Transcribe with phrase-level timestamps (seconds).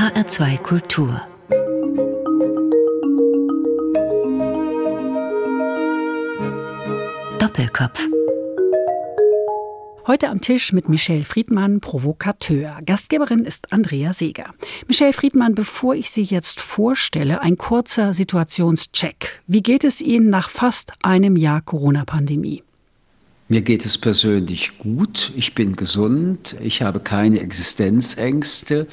[0.00, 1.20] HR2 Kultur
[7.38, 8.08] Doppelkopf
[10.06, 12.78] Heute am Tisch mit Michelle Friedmann, Provokateur.
[12.86, 14.54] Gastgeberin ist Andrea Seeger.
[14.88, 19.42] Michelle Friedmann, bevor ich Sie jetzt vorstelle, ein kurzer Situationscheck.
[19.46, 22.62] Wie geht es Ihnen nach fast einem Jahr Corona-Pandemie?
[23.50, 25.32] Mir geht es persönlich gut.
[25.36, 26.56] Ich bin gesund.
[26.62, 28.86] Ich habe keine Existenzängste.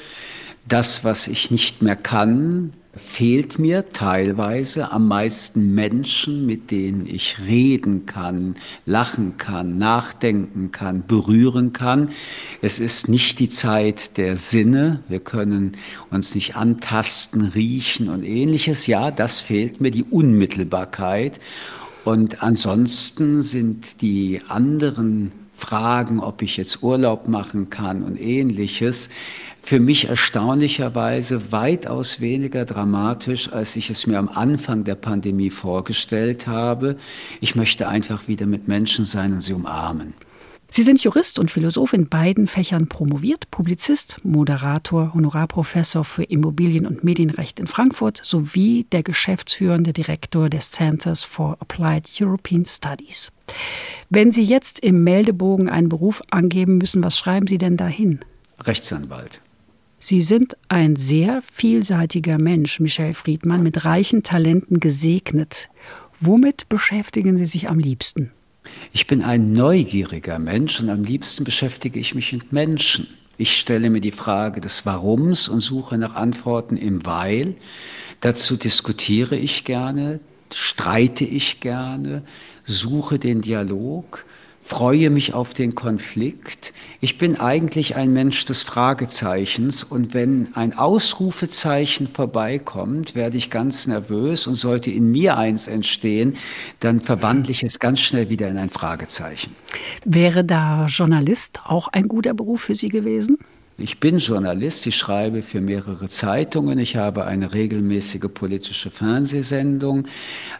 [0.68, 7.38] Das, was ich nicht mehr kann, fehlt mir teilweise am meisten Menschen, mit denen ich
[7.46, 8.54] reden kann,
[8.84, 12.10] lachen kann, nachdenken kann, berühren kann.
[12.60, 15.02] Es ist nicht die Zeit der Sinne.
[15.08, 15.74] Wir können
[16.10, 18.86] uns nicht antasten, riechen und ähnliches.
[18.86, 21.40] Ja, das fehlt mir, die Unmittelbarkeit.
[22.04, 29.10] Und ansonsten sind die anderen Fragen, ob ich jetzt Urlaub machen kann und ähnliches,
[29.68, 36.46] für mich erstaunlicherweise weitaus weniger dramatisch, als ich es mir am Anfang der Pandemie vorgestellt
[36.46, 36.96] habe.
[37.42, 40.14] Ich möchte einfach wieder mit Menschen sein und sie umarmen.
[40.70, 47.04] Sie sind Jurist und Philosoph in beiden Fächern promoviert, Publizist, Moderator, Honorarprofessor für Immobilien- und
[47.04, 53.32] Medienrecht in Frankfurt sowie der geschäftsführende Direktor des Centers for Applied European Studies.
[54.08, 58.20] Wenn Sie jetzt im Meldebogen einen Beruf angeben müssen, was schreiben Sie denn dahin?
[58.60, 59.42] Rechtsanwalt.
[60.08, 65.68] Sie sind ein sehr vielseitiger Mensch, Michel Friedmann, mit reichen Talenten gesegnet.
[66.18, 68.30] Womit beschäftigen Sie sich am liebsten?
[68.94, 73.06] Ich bin ein neugieriger Mensch und am liebsten beschäftige ich mich mit Menschen.
[73.36, 77.56] Ich stelle mir die Frage des Warums und suche nach Antworten im Weil.
[78.22, 80.20] Dazu diskutiere ich gerne,
[80.54, 82.22] streite ich gerne,
[82.64, 84.24] suche den Dialog
[84.68, 86.74] freue mich auf den Konflikt.
[87.00, 93.86] Ich bin eigentlich ein Mensch des Fragezeichens und wenn ein Ausrufezeichen vorbeikommt, werde ich ganz
[93.86, 96.36] nervös und sollte in mir eins entstehen,
[96.80, 99.56] dann verwandle ich es ganz schnell wieder in ein Fragezeichen.
[100.04, 103.38] Wäre da Journalist auch ein guter Beruf für Sie gewesen?
[103.80, 110.08] Ich bin Journalist, ich schreibe für mehrere Zeitungen, ich habe eine regelmäßige politische Fernsehsendung.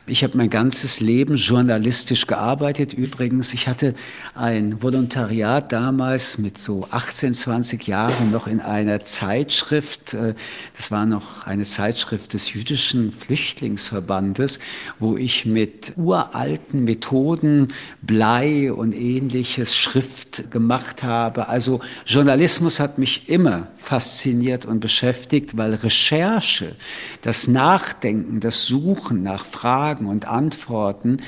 [0.06, 2.94] Ich habe mein ganzes Leben journalistisch gearbeitet.
[2.94, 3.96] Übrigens, ich hatte
[4.36, 10.34] ein Volontariat damals mit so 18, 20 Jahren noch in einer Zeitschrift, äh,
[10.76, 14.60] das war noch eine Zeitschrift des jüdischen Flüchtlingsverbandes,
[15.00, 17.66] wo ich mit uralten Methoden,
[18.00, 21.48] Blei und ähnliches Schrift gemacht habe.
[21.48, 26.76] Also Journalismus hat mich mich immer fasziniert und beschäftigt, weil Recherche,
[27.22, 31.18] das Nachdenken, das Suchen nach Fragen und Antworten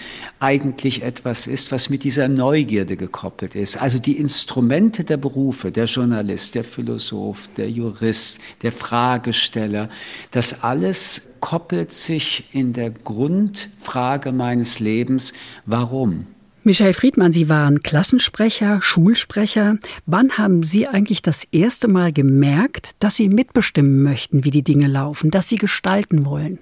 [0.41, 3.81] eigentlich etwas ist, was mit dieser Neugierde gekoppelt ist.
[3.81, 9.89] Also die Instrumente der Berufe, der Journalist, der Philosoph, der Jurist, der Fragesteller,
[10.33, 15.33] das alles koppelt sich in der Grundfrage meines Lebens,
[15.65, 16.27] warum?
[16.71, 19.79] Michael Friedmann, Sie waren Klassensprecher, Schulsprecher.
[20.07, 24.87] Wann haben Sie eigentlich das erste Mal gemerkt, dass Sie mitbestimmen möchten, wie die Dinge
[24.87, 26.61] laufen, dass Sie gestalten wollen?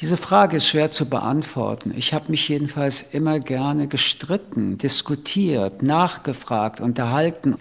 [0.00, 1.94] Diese Frage ist schwer zu beantworten.
[1.96, 7.58] Ich habe mich jedenfalls immer gerne gestritten, diskutiert, nachgefragt, unterhalten.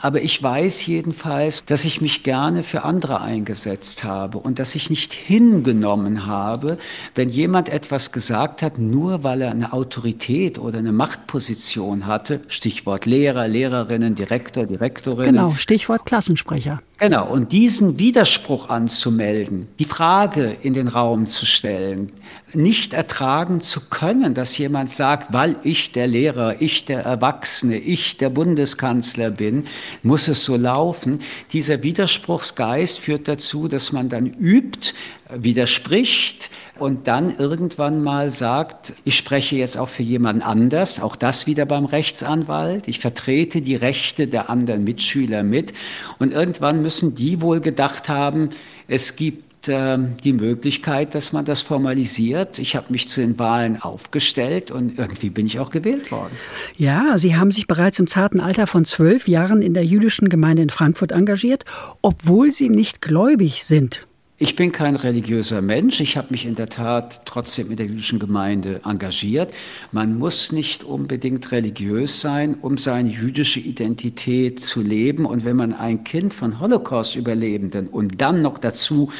[0.00, 4.90] Aber ich weiß jedenfalls, dass ich mich gerne für andere eingesetzt habe und dass ich
[4.90, 6.78] nicht hingenommen habe,
[7.14, 12.40] wenn jemand etwas gesagt hat, nur weil er eine Autorität oder eine Machtposition hatte.
[12.46, 15.34] Stichwort Lehrer, Lehrerinnen, Direktor, Direktorinnen.
[15.34, 16.78] Genau, Stichwort Klassensprecher.
[17.00, 22.10] Genau, und diesen Widerspruch anzumelden, die Frage in den Raum zu stellen,
[22.54, 28.16] nicht ertragen zu können, dass jemand sagt, weil ich der Lehrer, ich der Erwachsene, ich
[28.16, 29.66] der Bundeskanzler bin,
[30.02, 31.20] muss es so laufen.
[31.52, 34.92] Dieser Widerspruchsgeist führt dazu, dass man dann übt,
[35.30, 41.46] widerspricht und dann irgendwann mal sagt, ich spreche jetzt auch für jemand anders, auch das
[41.46, 45.72] wieder beim Rechtsanwalt, ich vertrete die Rechte der anderen Mitschüler mit
[46.18, 48.50] und irgendwann müssen die wohl gedacht haben,
[48.86, 52.58] es gibt ähm, die Möglichkeit, dass man das formalisiert.
[52.58, 56.32] Ich habe mich zu den Wahlen aufgestellt und irgendwie bin ich auch gewählt worden.
[56.76, 60.62] Ja, Sie haben sich bereits im zarten Alter von zwölf Jahren in der jüdischen Gemeinde
[60.62, 61.64] in Frankfurt engagiert,
[62.02, 64.07] obwohl Sie nicht gläubig sind.
[64.40, 65.98] Ich bin kein religiöser Mensch.
[65.98, 69.52] Ich habe mich in der Tat trotzdem in der jüdischen Gemeinde engagiert.
[69.90, 75.26] Man muss nicht unbedingt religiös sein, um seine jüdische Identität zu leben.
[75.26, 79.10] Und wenn man ein Kind von Holocaust-Überlebenden und dann noch dazu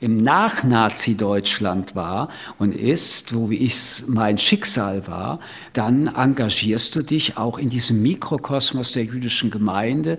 [0.00, 2.28] im Nach-Nazi-Deutschland war
[2.58, 5.40] und ist, so wie es mein Schicksal war,
[5.72, 10.18] dann engagierst du dich auch in diesem Mikrokosmos der jüdischen Gemeinde.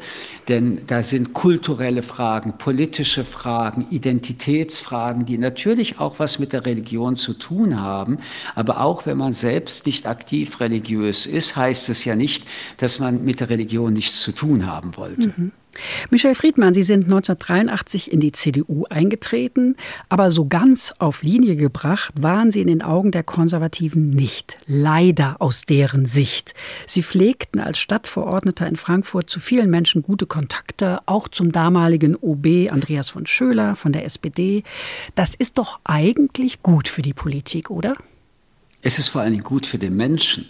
[0.50, 6.66] Denn da sind kulturelle Fragen, politische Fragen, Identität Identitätsfragen, die natürlich auch was mit der
[6.66, 8.20] Religion zu tun haben.
[8.56, 12.46] Aber auch wenn man selbst nicht aktiv religiös ist, heißt es ja nicht,
[12.78, 15.34] dass man mit der Religion nichts zu tun haben wollte.
[15.36, 15.52] Mhm.
[16.10, 19.76] Michel Friedmann, Sie sind 1983 in die CDU eingetreten,
[20.10, 24.58] aber so ganz auf Linie gebracht waren Sie in den Augen der Konservativen nicht.
[24.66, 26.54] Leider aus deren Sicht.
[26.88, 32.72] Sie pflegten als Stadtverordneter in Frankfurt zu vielen Menschen gute Kontakte, auch zum damaligen OB
[32.72, 34.64] Andreas von Schöler von der SPD.
[35.16, 37.96] Das ist doch eigentlich gut für die Politik, oder?
[38.82, 40.46] Es ist vor allen Dingen gut für den Menschen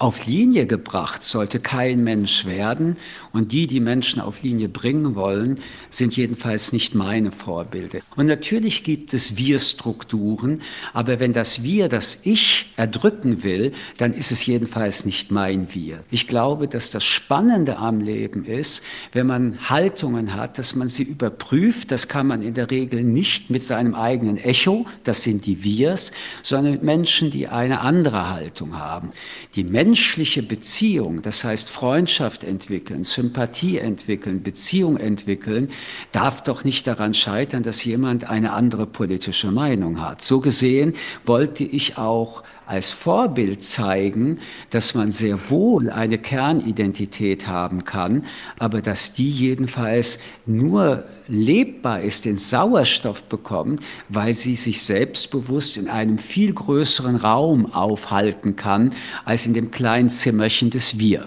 [0.00, 2.96] auf Linie gebracht sollte kein Mensch werden.
[3.32, 5.58] Und die, die Menschen auf Linie bringen wollen,
[5.90, 7.98] sind jedenfalls nicht meine Vorbilder.
[8.14, 10.62] Und natürlich gibt es Wir-Strukturen,
[10.92, 15.98] aber wenn das Wir, das Ich erdrücken will, dann ist es jedenfalls nicht mein Wir.
[16.12, 21.02] Ich glaube, dass das Spannende am Leben ist, wenn man Haltungen hat, dass man sie
[21.02, 21.90] überprüft.
[21.90, 26.12] Das kann man in der Regel nicht mit seinem eigenen Echo, das sind die Wirs,
[26.42, 29.10] sondern mit Menschen, die eine andere Haltung haben.
[29.56, 35.70] Die Menschen menschliche Beziehung, das heißt Freundschaft entwickeln, Sympathie entwickeln, Beziehung entwickeln,
[36.12, 40.20] darf doch nicht daran scheitern, dass jemand eine andere politische Meinung hat.
[40.20, 40.92] So gesehen
[41.24, 48.24] wollte ich auch als Vorbild zeigen, dass man sehr wohl eine Kernidentität haben kann,
[48.58, 55.88] aber dass die jedenfalls nur lebbar ist, den Sauerstoff bekommt, weil sie sich selbstbewusst in
[55.88, 58.92] einem viel größeren Raum aufhalten kann
[59.24, 61.26] als in dem kleinen Zimmerchen des Wir.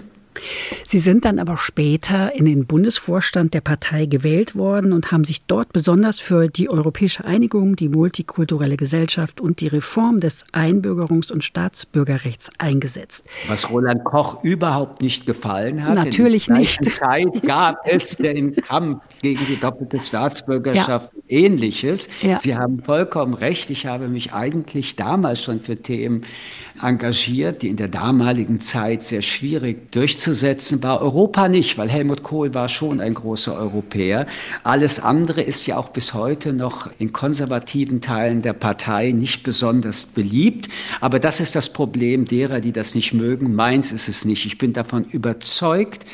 [0.92, 5.40] Sie sind dann aber später in den Bundesvorstand der Partei gewählt worden und haben sich
[5.46, 11.44] dort besonders für die europäische Einigung, die multikulturelle Gesellschaft und die Reform des Einbürgerungs- und
[11.44, 13.24] Staatsbürgerrechts eingesetzt.
[13.48, 15.94] Was Roland Koch überhaupt nicht gefallen hat.
[15.94, 16.84] Natürlich in nicht.
[16.84, 21.38] Zeit gab es den Kampf gegen die doppelte Staatsbürgerschaft ja.
[21.38, 22.10] ähnliches.
[22.20, 22.38] Ja.
[22.38, 23.70] Sie haben vollkommen recht.
[23.70, 26.20] Ich habe mich eigentlich damals schon für Themen
[26.82, 31.00] engagiert, die in der damaligen Zeit sehr schwierig durchzusetzen war.
[31.00, 34.26] Europa nicht, weil Helmut Kohl war schon ein großer Europäer.
[34.64, 40.06] Alles andere ist ja auch bis heute noch in konservativen Teilen der Partei nicht besonders
[40.06, 40.68] beliebt.
[41.00, 43.54] Aber das ist das Problem derer, die das nicht mögen.
[43.54, 44.46] Meins ist es nicht.
[44.46, 46.04] Ich bin davon überzeugt,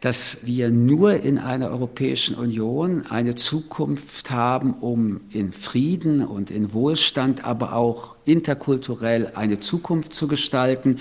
[0.00, 6.72] dass wir nur in einer Europäischen Union eine Zukunft haben, um in Frieden und in
[6.72, 10.98] Wohlstand, aber auch interkulturell eine Zukunft zu gestalten.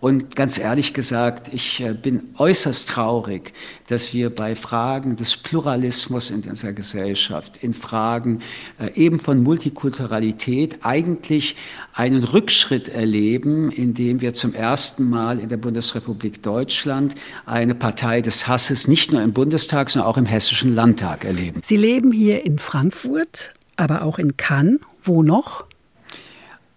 [0.00, 3.52] Und ganz ehrlich gesagt, ich äh, bin äußerst traurig,
[3.86, 8.40] dass wir bei Fragen des Pluralismus in unserer Gesellschaft, in Fragen
[8.80, 11.54] äh, eben von Multikulturalität eigentlich
[11.94, 17.14] einen Rückschritt erleben, indem wir zum ersten Mal in der Bundesrepublik Deutschland
[17.46, 21.60] eine Partei des Hasses nicht nur im Bundestag, sondern auch im Hessischen Landtag erleben.
[21.64, 24.80] Sie leben hier in Frankfurt, aber auch in Cannes.
[25.04, 25.64] Wo noch?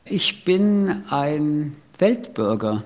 [0.08, 2.84] Ich bin ein Weltbürger.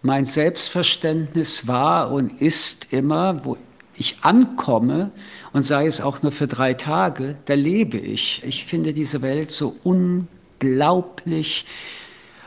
[0.00, 3.58] Mein Selbstverständnis war und ist immer, wo
[3.94, 5.10] ich ankomme
[5.52, 8.42] und sei es auch nur für drei Tage, da lebe ich.
[8.42, 11.66] Ich finde diese Welt so unglaublich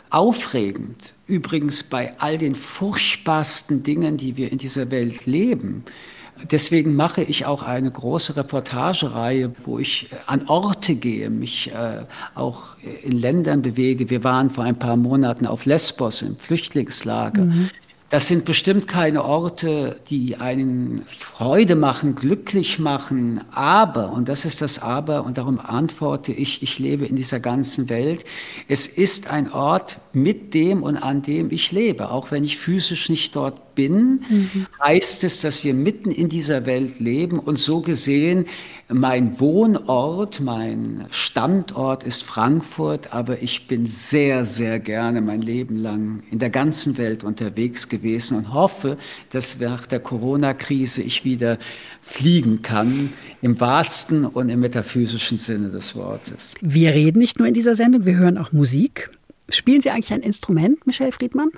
[0.10, 1.14] aufregend.
[1.28, 5.84] Übrigens bei all den furchtbarsten Dingen, die wir in dieser Welt leben.
[6.50, 12.05] Deswegen mache ich auch eine große Reportagereihe, wo ich an Orte gehe, mich äh,
[12.36, 12.63] auch
[13.03, 14.10] in Ländern bewege.
[14.10, 17.46] Wir waren vor ein paar Monaten auf Lesbos im Flüchtlingslager.
[17.46, 17.69] Mhm.
[18.10, 24.63] Das sind bestimmt keine Orte, die einen Freude machen, glücklich machen, aber, und das ist
[24.63, 28.25] das Aber, und darum antworte ich, ich lebe in dieser ganzen Welt,
[28.67, 33.10] es ist ein Ort mit dem und an dem ich lebe, auch wenn ich physisch
[33.10, 33.69] nicht dort bin,
[34.30, 34.68] mhm.
[34.84, 38.46] heißt es, dass wir mitten in dieser Welt leben und so gesehen,
[38.92, 46.24] mein Wohnort, mein Standort ist Frankfurt, aber ich bin sehr, sehr gerne mein Leben lang
[46.32, 48.98] in der ganzen Welt unterwegs gewesen und hoffe,
[49.30, 51.60] dass nach der Corona-Krise ich wieder
[52.02, 56.56] fliegen kann, im wahrsten und im metaphysischen Sinne des Wortes.
[56.62, 59.12] Wir reden nicht nur in dieser Sendung, wir hören auch Musik.
[59.50, 61.50] Spielen Sie eigentlich ein Instrument, Michel Friedmann?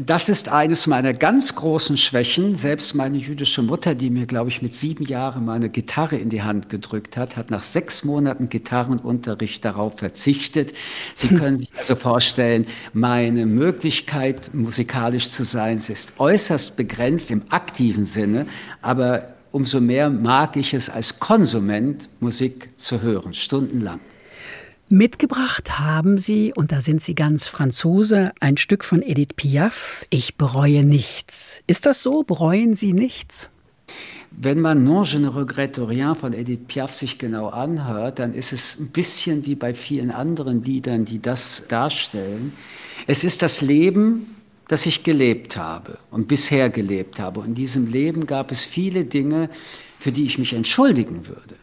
[0.00, 2.56] Das ist eines meiner ganz großen Schwächen.
[2.56, 6.42] Selbst meine jüdische Mutter, die mir, glaube ich, mit sieben Jahren meine Gitarre in die
[6.42, 10.74] Hand gedrückt hat, hat nach sechs Monaten Gitarrenunterricht darauf verzichtet.
[11.14, 18.04] Sie können sich also vorstellen, meine Möglichkeit, musikalisch zu sein, ist äußerst begrenzt im aktiven
[18.04, 18.46] Sinne,
[18.82, 24.00] aber umso mehr mag ich es als Konsument, Musik zu hören, stundenlang.
[24.90, 30.36] Mitgebracht haben Sie, und da sind Sie ganz Franzose, ein Stück von Edith Piaf, Ich
[30.36, 31.62] bereue nichts.
[31.66, 32.22] Ist das so?
[32.22, 33.48] Bereuen Sie nichts?
[34.30, 38.52] Wenn man Non je ne regrette rien von Edith Piaf sich genau anhört, dann ist
[38.52, 42.52] es ein bisschen wie bei vielen anderen Liedern, die das darstellen.
[43.06, 44.26] Es ist das Leben,
[44.68, 47.40] das ich gelebt habe und bisher gelebt habe.
[47.40, 49.48] Und in diesem Leben gab es viele Dinge,
[49.98, 51.56] für die ich mich entschuldigen würde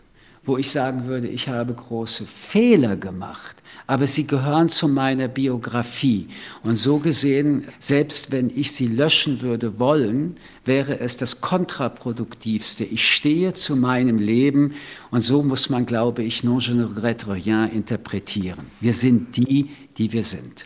[0.44, 6.30] wo ich sagen würde, ich habe große Fehler gemacht, aber sie gehören zu meiner Biografie.
[6.64, 12.84] Und so gesehen, selbst wenn ich sie löschen würde wollen, wäre es das kontraproduktivste.
[12.84, 14.74] Ich stehe zu meinem Leben
[15.12, 18.66] und so muss man, glaube ich, non je ne regrette rien interpretieren.
[18.80, 20.66] Wir sind die, die wir sind.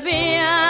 [0.00, 0.69] sabia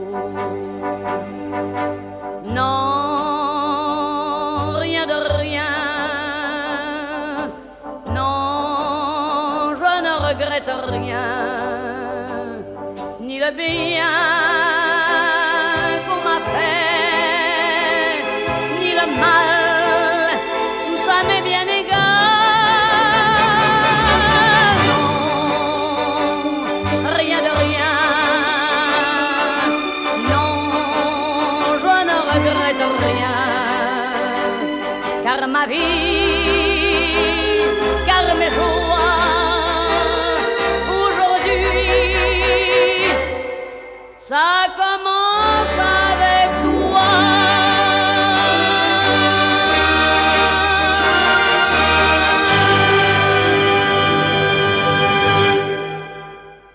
[13.61, 13.90] be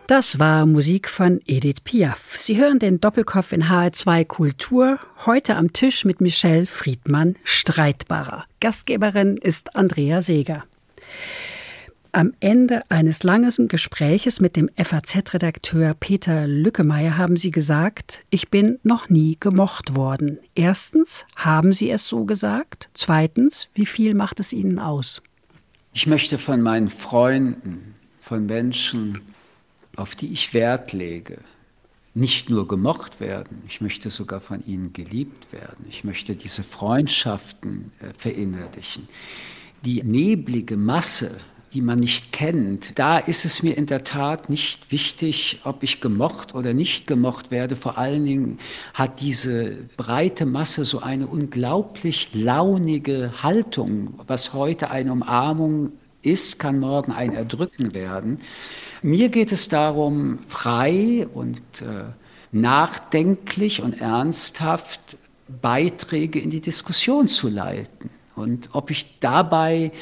[0.07, 2.37] Das war Musik von Edith Piaf.
[2.39, 5.01] Sie hören den Doppelkopf in HR2 Kultur.
[5.27, 8.45] Heute am Tisch mit Michelle Friedmann Streitbarer.
[8.61, 10.63] Gastgeberin ist Andrea Seeger.
[12.13, 18.79] Am Ende eines langen Gespräches mit dem FAZ-Redakteur Peter Lückemeier haben Sie gesagt, ich bin
[18.85, 20.39] noch nie gemocht worden.
[20.55, 22.91] Erstens, haben Sie es so gesagt?
[22.95, 25.21] Zweitens, wie viel macht es Ihnen aus?
[25.93, 29.21] Ich möchte von meinen Freunden, von Menschen,
[29.97, 31.39] auf die ich Wert lege,
[32.15, 35.85] nicht nur gemocht werden, ich möchte sogar von ihnen geliebt werden.
[35.89, 39.09] Ich möchte diese Freundschaften äh, verinnerlichen.
[39.85, 41.39] Die neblige Masse
[41.77, 46.01] die man nicht kennt, da ist es mir in der Tat nicht wichtig, ob ich
[46.01, 47.77] gemocht oder nicht gemocht werde.
[47.77, 48.59] Vor allen Dingen
[48.95, 54.15] hat diese breite Masse so eine unglaublich launige Haltung.
[54.27, 58.41] Was heute eine Umarmung ist, kann morgen ein Erdrücken werden.
[59.07, 62.07] Mir geht es darum, frei und äh,
[62.51, 65.17] nachdenklich und ernsthaft
[65.63, 68.11] Beiträge in die Diskussion zu leiten.
[68.35, 69.93] Und ob ich dabei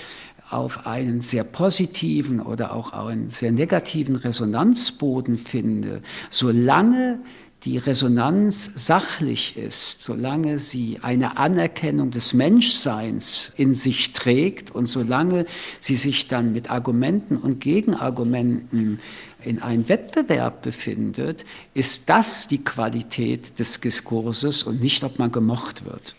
[0.49, 7.19] auf einen sehr positiven oder auch einen sehr negativen Resonanzboden finde, solange
[7.65, 15.47] die Resonanz sachlich ist, solange sie eine Anerkennung des Menschseins in sich trägt und solange
[15.81, 19.01] sie sich dann mit Argumenten und Gegenargumenten
[19.43, 25.85] in einen Wettbewerb befindet, ist das die Qualität des Diskurses und nicht, ob man gemocht
[25.85, 26.15] wird.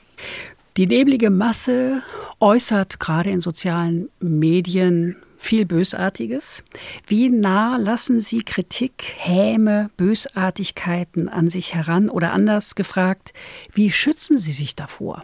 [0.78, 2.02] Die neblige Masse
[2.40, 6.64] äußert gerade in sozialen Medien viel Bösartiges.
[7.08, 12.10] Wie nah lassen Sie Kritik, Häme, Bösartigkeiten an sich heran?
[12.10, 13.34] Oder anders gefragt,
[13.74, 15.24] wie schützen Sie sich davor?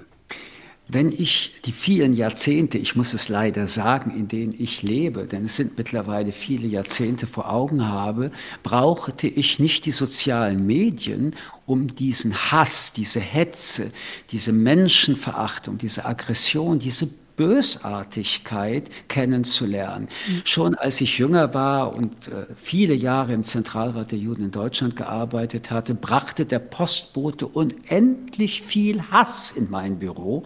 [0.93, 5.45] Wenn ich die vielen Jahrzehnte, ich muss es leider sagen, in denen ich lebe, denn
[5.45, 8.29] es sind mittlerweile viele Jahrzehnte vor Augen habe,
[8.61, 11.33] brauchte ich nicht die sozialen Medien,
[11.65, 13.93] um diesen Hass, diese Hetze,
[14.31, 17.07] diese Menschenverachtung, diese Aggression, diese
[17.41, 20.09] Bösartigkeit kennenzulernen.
[20.43, 24.95] Schon als ich jünger war und äh, viele Jahre im Zentralrat der Juden in Deutschland
[24.95, 30.45] gearbeitet hatte, brachte der Postbote unendlich viel Hass in mein Büro.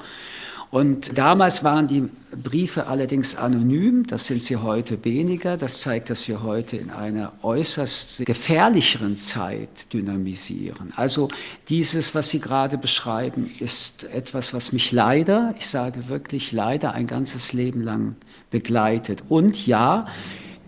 [0.71, 5.57] Und damals waren die Briefe allerdings anonym, das sind sie heute weniger.
[5.57, 10.91] Das zeigt, dass wir heute in einer äußerst gefährlicheren Zeit dynamisieren.
[10.95, 11.29] Also
[11.69, 17.07] dieses, was Sie gerade beschreiben, ist etwas, was mich leider, ich sage wirklich leider, ein
[17.07, 18.15] ganzes Leben lang
[18.51, 19.23] begleitet.
[19.29, 20.07] Und ja,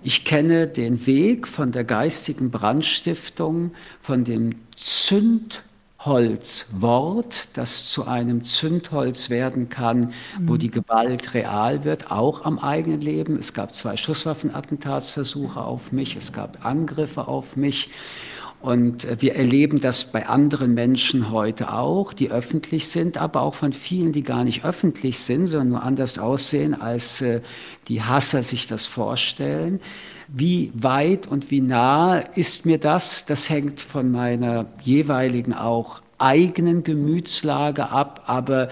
[0.03, 5.63] ich kenne den Weg von der geistigen Brandstiftung, von dem Zünd
[6.07, 10.59] Zündholzwort, das zu einem Zündholz werden kann, wo mhm.
[10.59, 13.37] die Gewalt real wird, auch am eigenen Leben.
[13.37, 17.89] Es gab zwei Schusswaffenattentatsversuche auf mich, es gab Angriffe auf mich.
[18.61, 23.55] Und äh, wir erleben das bei anderen Menschen heute auch, die öffentlich sind, aber auch
[23.55, 27.41] von vielen, die gar nicht öffentlich sind, sondern nur anders aussehen, als äh,
[27.89, 29.81] die Hasser sich das vorstellen.
[30.27, 33.25] Wie weit und wie nah ist mir das?
[33.25, 38.23] Das hängt von meiner jeweiligen auch eigenen Gemütslage ab.
[38.27, 38.69] Aber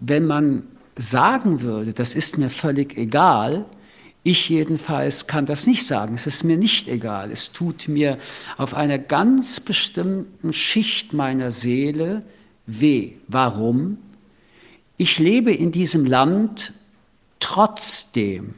[0.00, 0.64] wenn man
[0.96, 3.64] sagen würde, das ist mir völlig egal,
[4.24, 6.14] ich jedenfalls kann das nicht sagen.
[6.14, 7.30] Es ist mir nicht egal.
[7.30, 8.18] Es tut mir
[8.56, 12.22] auf einer ganz bestimmten Schicht meiner Seele
[12.66, 13.12] weh.
[13.28, 13.98] Warum?
[14.96, 16.72] Ich lebe in diesem Land
[17.38, 18.54] trotzdem.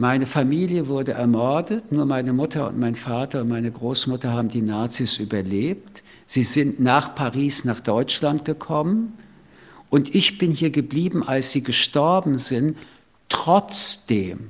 [0.00, 4.62] Meine Familie wurde ermordet, nur meine Mutter und mein Vater und meine Großmutter haben die
[4.62, 6.02] Nazis überlebt.
[6.24, 9.12] Sie sind nach Paris nach Deutschland gekommen
[9.90, 12.78] und ich bin hier geblieben, als sie gestorben sind,
[13.28, 14.48] trotzdem.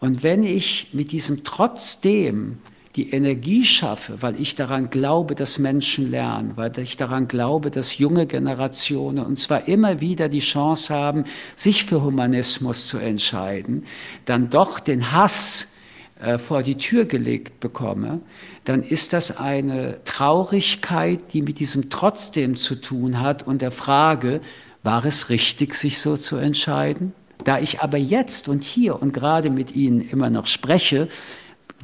[0.00, 2.58] Und wenn ich mit diesem trotzdem
[2.96, 7.96] die Energie schaffe, weil ich daran glaube, dass Menschen lernen, weil ich daran glaube, dass
[7.96, 11.24] junge Generationen und zwar immer wieder die Chance haben,
[11.56, 13.84] sich für Humanismus zu entscheiden,
[14.26, 15.68] dann doch den Hass
[16.20, 18.20] äh, vor die Tür gelegt bekomme,
[18.64, 24.40] dann ist das eine Traurigkeit, die mit diesem trotzdem zu tun hat und der Frage,
[24.82, 27.14] war es richtig, sich so zu entscheiden?
[27.44, 31.08] Da ich aber jetzt und hier und gerade mit Ihnen immer noch spreche,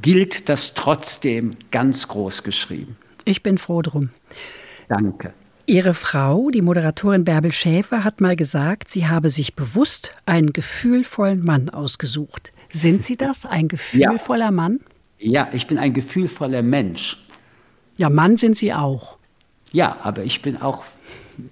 [0.02, 2.96] gilt das trotzdem ganz groß geschrieben.
[3.24, 4.10] Ich bin froh drum.
[4.88, 5.32] Danke.
[5.66, 11.44] Ihre Frau, die Moderatorin Bärbel Schäfer, hat mal gesagt, sie habe sich bewusst einen gefühlvollen
[11.44, 12.52] Mann ausgesucht.
[12.72, 14.50] Sind Sie das, ein gefühlvoller ja.
[14.50, 14.80] Mann?
[15.18, 17.18] Ja, ich bin ein gefühlvoller Mensch.
[17.98, 19.18] Ja, Mann sind Sie auch.
[19.72, 20.84] Ja, aber ich bin auch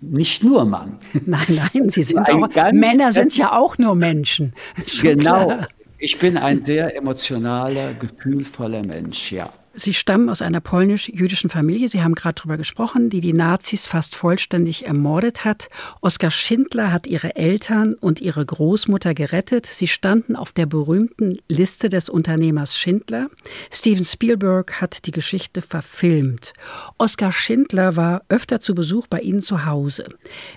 [0.01, 0.99] nicht nur Mann.
[1.27, 2.49] Nein, nein, Sie sind auch.
[2.73, 4.55] Männer sind ja auch nur Menschen.
[5.03, 5.47] Genau.
[5.47, 5.69] Klar.
[5.99, 9.51] Ich bin ein sehr emotionaler, gefühlvoller Mensch, ja.
[9.79, 14.15] Sie stammen aus einer polnisch-jüdischen Familie, Sie haben gerade darüber gesprochen, die die Nazis fast
[14.15, 15.69] vollständig ermordet hat.
[16.01, 19.67] Oskar Schindler hat ihre Eltern und ihre Großmutter gerettet.
[19.67, 23.29] Sie standen auf der berühmten Liste des Unternehmers Schindler.
[23.71, 26.55] Steven Spielberg hat die Geschichte verfilmt.
[26.97, 30.07] Oskar Schindler war öfter zu Besuch bei Ihnen zu Hause.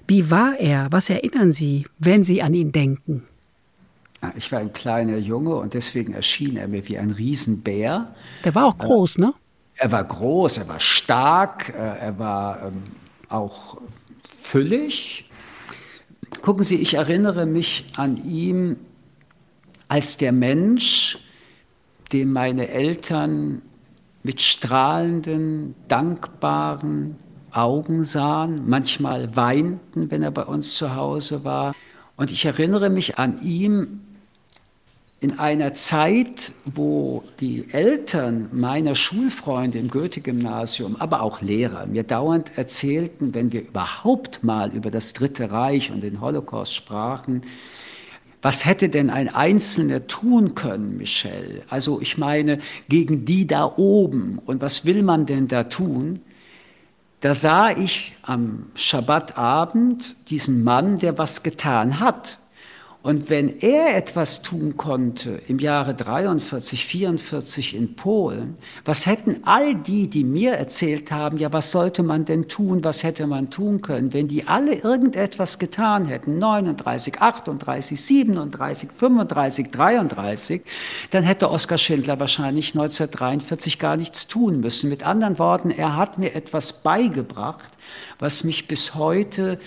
[0.08, 0.88] Wie war er?
[0.92, 3.24] Was erinnern Sie, wenn Sie an ihn denken?
[4.36, 8.14] Ich war ein kleiner Junge und deswegen erschien er mir wie ein Riesenbär.
[8.44, 9.34] Der war auch äh, groß, ne?
[9.76, 12.84] Er war groß, er war stark, äh, er war ähm,
[13.30, 13.78] auch
[14.42, 15.30] füllig.
[16.42, 18.76] Gucken Sie, ich erinnere mich an ihn
[19.88, 21.18] als der Mensch,
[22.12, 23.62] den meine Eltern
[24.24, 27.16] mit strahlenden, dankbaren
[27.52, 31.74] Augen sahen, manchmal weinten, wenn er bei uns zu Hause war.
[32.18, 34.02] Und ich erinnere mich an ihn
[35.22, 42.58] in einer Zeit, wo die Eltern meiner Schulfreunde im Goethe-Gymnasium, aber auch Lehrer, mir dauernd
[42.58, 47.42] erzählten, wenn wir überhaupt mal über das Dritte Reich und den Holocaust sprachen,
[48.42, 51.64] was hätte denn ein Einzelner tun können, Michel?
[51.70, 54.40] Also ich meine, gegen die da oben.
[54.46, 56.22] Und was will man denn da tun?
[57.22, 62.40] da sah ich am Schabbatabend diesen Mann, der was getan hat.
[63.02, 69.74] Und wenn er etwas tun konnte im Jahre 43, 44 in Polen, was hätten all
[69.74, 73.82] die, die mir erzählt haben, ja, was sollte man denn tun, was hätte man tun
[73.82, 80.62] können, wenn die alle irgendetwas getan hätten, 39, 38, 37, 35, 33,
[81.12, 84.90] dann hätte Oskar Schindler wahrscheinlich 1943 gar nichts tun müssen.
[84.90, 87.78] Mit anderen Worten, er hat mir etwas beigebracht,
[88.20, 89.58] was mich bis heute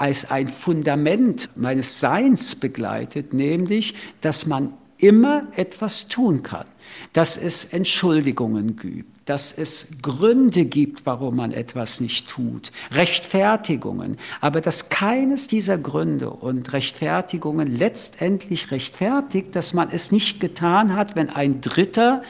[0.00, 6.64] als ein Fundament meines Seins begleitet, nämlich, dass man immer etwas tun kann,
[7.12, 14.62] dass es Entschuldigungen gibt, dass es Gründe gibt, warum man etwas nicht tut, Rechtfertigungen, aber
[14.62, 21.28] dass keines dieser Gründe und Rechtfertigungen letztendlich rechtfertigt, dass man es nicht getan hat, wenn
[21.28, 22.22] ein Dritter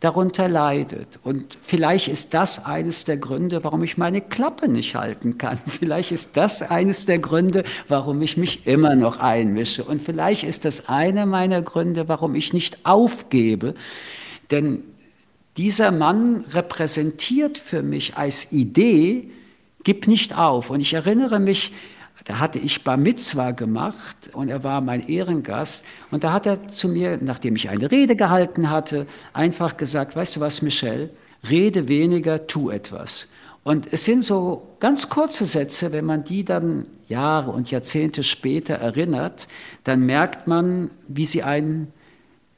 [0.00, 1.18] darunter leidet.
[1.24, 5.58] Und vielleicht ist das eines der Gründe, warum ich meine Klappe nicht halten kann.
[5.66, 9.82] Vielleicht ist das eines der Gründe, warum ich mich immer noch einmische.
[9.82, 13.74] Und vielleicht ist das einer meiner Gründe, warum ich nicht aufgebe.
[14.52, 14.84] Denn
[15.56, 19.30] dieser Mann repräsentiert für mich als Idee,
[19.82, 20.70] gib nicht auf.
[20.70, 21.72] Und ich erinnere mich,
[22.28, 25.86] da hatte ich Bar Mitzwa gemacht und er war mein Ehrengast.
[26.10, 30.36] Und da hat er zu mir, nachdem ich eine Rede gehalten hatte, einfach gesagt, weißt
[30.36, 31.10] du was, Michel,
[31.48, 33.30] rede weniger, tu etwas.
[33.64, 38.74] Und es sind so ganz kurze Sätze, wenn man die dann Jahre und Jahrzehnte später
[38.74, 39.48] erinnert,
[39.84, 41.94] dann merkt man, wie sie einen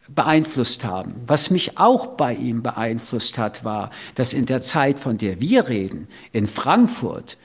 [0.09, 1.15] beeinflusst haben.
[1.29, 5.69] Was mich auch bei ihm beeinflusst hat, war, dass in der Zeit, von der wir
[5.69, 7.37] reden, in Frankfurt,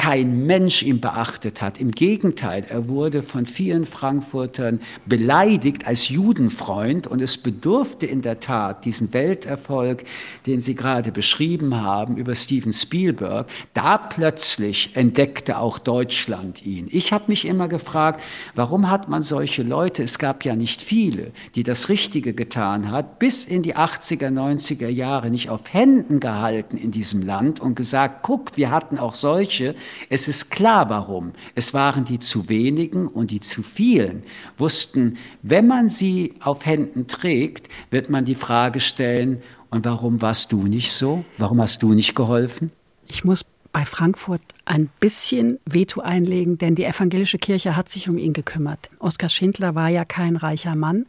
[0.00, 1.78] kein Mensch ihn beachtet hat.
[1.78, 8.40] Im Gegenteil, er wurde von vielen Frankfurtern beleidigt als Judenfreund und es bedurfte in der
[8.40, 10.04] Tat diesen Welterfolg,
[10.46, 13.46] den Sie gerade beschrieben haben über Steven Spielberg.
[13.74, 16.88] Da plötzlich entdeckte auch Deutschland ihn.
[16.90, 18.22] Ich habe mich immer gefragt,
[18.54, 23.18] warum hat man solche Leute, es gab ja nicht viele, die das Richtige getan hat,
[23.18, 28.22] bis in die 80er, 90er Jahre nicht auf Händen gehalten in diesem Land und gesagt,
[28.22, 29.74] guckt, wir hatten auch solche,
[30.08, 31.32] es ist klar, warum.
[31.54, 34.22] Es waren die zu wenigen und die zu vielen
[34.58, 40.50] wussten, wenn man sie auf Händen trägt, wird man die Frage stellen, und warum warst
[40.50, 41.24] du nicht so?
[41.38, 42.72] Warum hast du nicht geholfen?
[43.06, 48.18] Ich muss bei Frankfurt ein bisschen Veto einlegen, denn die evangelische Kirche hat sich um
[48.18, 48.90] ihn gekümmert.
[48.98, 51.06] Oskar Schindler war ja kein reicher Mann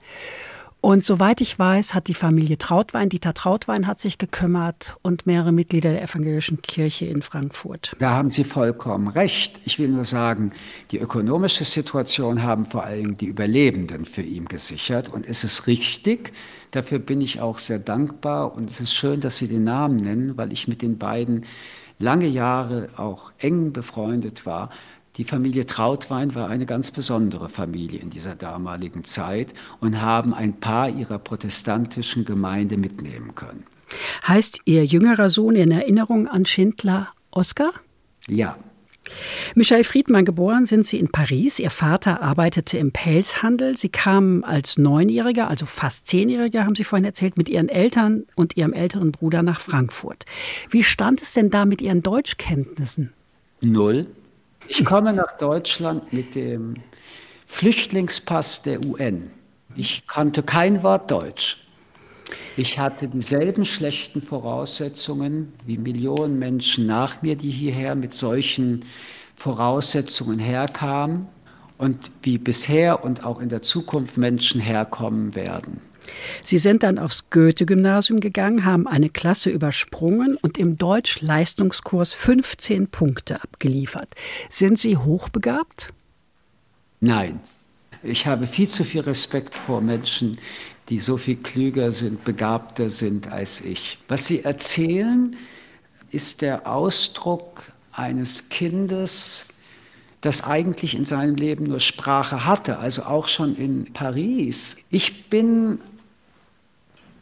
[0.81, 5.51] und soweit ich weiß, hat die Familie Trautwein, Dieter Trautwein hat sich gekümmert und mehrere
[5.51, 7.95] Mitglieder der evangelischen Kirche in Frankfurt.
[7.99, 9.59] Da haben Sie vollkommen recht.
[9.63, 10.53] Ich will nur sagen,
[10.89, 15.07] die ökonomische Situation haben vor allem die Überlebenden für ihn gesichert.
[15.07, 16.33] Und es ist richtig,
[16.71, 18.55] dafür bin ich auch sehr dankbar.
[18.55, 21.45] Und es ist schön, dass Sie den Namen nennen, weil ich mit den beiden
[21.99, 24.71] lange Jahre auch eng befreundet war.
[25.21, 30.60] Die Familie Trautwein war eine ganz besondere Familie in dieser damaligen Zeit und haben ein
[30.60, 33.63] paar ihrer protestantischen Gemeinde mitnehmen können.
[34.27, 37.69] Heißt Ihr jüngerer Sohn in Erinnerung an Schindler Oskar?
[38.27, 38.57] Ja.
[39.53, 41.60] Michael Friedmann geboren sind Sie in Paris.
[41.60, 43.77] Ihr Vater arbeitete im Pelzhandel.
[43.77, 48.57] Sie kamen als Neunjähriger, also fast Zehnjähriger, haben Sie vorhin erzählt, mit Ihren Eltern und
[48.57, 50.25] Ihrem älteren Bruder nach Frankfurt.
[50.71, 53.13] Wie stand es denn da mit Ihren Deutschkenntnissen?
[53.62, 54.07] Null.
[54.73, 56.75] Ich komme nach Deutschland mit dem
[57.45, 59.29] Flüchtlingspass der UN.
[59.75, 61.57] Ich kannte kein Wort Deutsch.
[62.55, 68.86] Ich hatte dieselben schlechten Voraussetzungen wie Millionen Menschen nach mir, die hierher mit solchen
[69.36, 71.27] Voraussetzungen herkamen
[71.77, 75.81] und wie bisher und auch in der Zukunft Menschen herkommen werden.
[76.43, 83.41] Sie sind dann aufs Goethe-Gymnasium gegangen, haben eine Klasse übersprungen und im Deutsch-Leistungskurs 15 Punkte
[83.43, 84.10] abgeliefert.
[84.50, 85.93] Sind Sie hochbegabt?
[87.00, 87.39] Nein.
[88.04, 90.38] Ich habe viel zu viel Respekt vor Menschen,
[90.89, 94.00] die so viel klüger sind, begabter sind als ich.
[94.08, 95.36] Was sie erzählen,
[96.12, 99.45] ist der Ausdruck eines Kindes,
[100.21, 104.78] das eigentlich in seinem Leben nur Sprache hatte, also auch schon in Paris.
[104.89, 105.80] Ich bin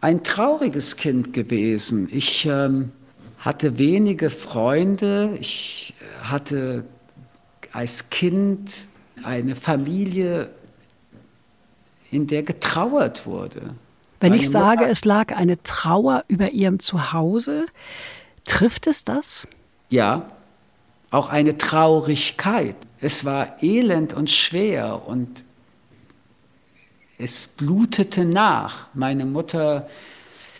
[0.01, 2.09] ein trauriges Kind gewesen.
[2.11, 2.91] Ich ähm,
[3.39, 5.37] hatte wenige Freunde.
[5.39, 6.85] Ich äh, hatte
[7.71, 8.87] als Kind
[9.23, 10.49] eine Familie,
[12.11, 13.75] in der getrauert wurde.
[14.19, 17.67] Wenn Meine ich sage, Mutter, es lag eine Trauer über ihrem Zuhause,
[18.43, 19.47] trifft es das?
[19.89, 20.27] Ja,
[21.11, 22.75] auch eine Traurigkeit.
[22.99, 25.43] Es war elend und schwer und
[27.19, 28.87] es blutete nach.
[28.93, 29.87] Meine Mutter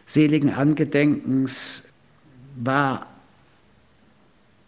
[0.05, 1.91] seligen Angedenkens
[2.55, 3.07] war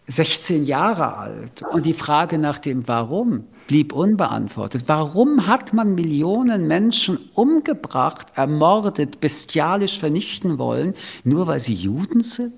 [0.07, 1.61] 16 Jahre alt.
[1.61, 4.83] Und die Frage nach dem Warum blieb unbeantwortet.
[4.87, 12.53] Warum hat man Millionen Menschen umgebracht, ermordet, bestialisch vernichten wollen, nur weil sie Juden sind?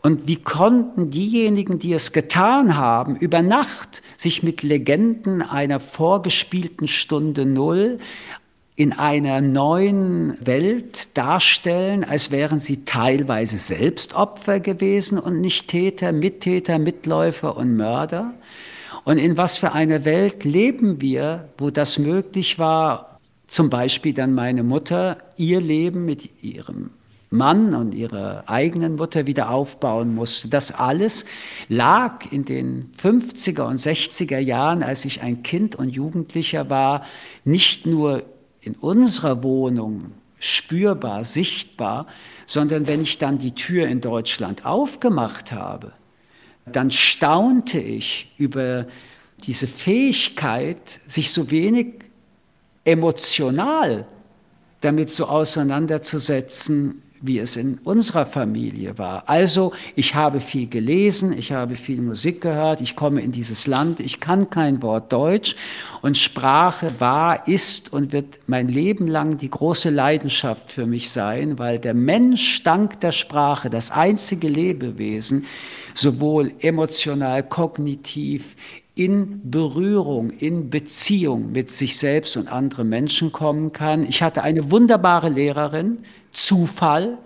[0.00, 6.86] Und wie konnten diejenigen, die es getan haben, über Nacht sich mit Legenden einer vorgespielten
[6.86, 7.98] Stunde Null
[8.76, 16.12] in einer neuen Welt darstellen, als wären sie teilweise selbst Opfer gewesen und nicht Täter,
[16.12, 18.34] Mittäter, Mitläufer und Mörder?
[19.02, 24.32] Und in was für einer Welt leben wir, wo das möglich war, zum Beispiel dann
[24.34, 26.90] meine Mutter ihr Leben mit ihrem
[27.30, 30.48] Mann und ihrer eigenen Mutter wieder aufbauen musste.
[30.48, 31.26] Das alles
[31.68, 37.04] lag in den 50er und 60er Jahren, als ich ein Kind und Jugendlicher war,
[37.44, 38.22] nicht nur
[38.60, 42.06] in unserer Wohnung spürbar, sichtbar,
[42.46, 45.92] sondern wenn ich dann die Tür in Deutschland aufgemacht habe,
[46.64, 48.86] dann staunte ich über
[49.44, 52.04] diese Fähigkeit, sich so wenig
[52.84, 54.06] emotional
[54.80, 59.28] damit so auseinanderzusetzen, wie es in unserer Familie war.
[59.28, 64.00] Also ich habe viel gelesen, ich habe viel Musik gehört, ich komme in dieses Land,
[64.00, 65.56] ich kann kein Wort Deutsch
[66.02, 71.58] und Sprache war, ist und wird mein Leben lang die große Leidenschaft für mich sein,
[71.58, 75.46] weil der Mensch dank der Sprache, das einzige Lebewesen,
[75.94, 78.56] sowohl emotional, kognitiv,
[78.98, 84.04] in Berührung, in Beziehung mit sich selbst und anderen Menschen kommen kann.
[84.04, 85.98] Ich hatte eine wunderbare Lehrerin,
[86.32, 87.18] Zufall,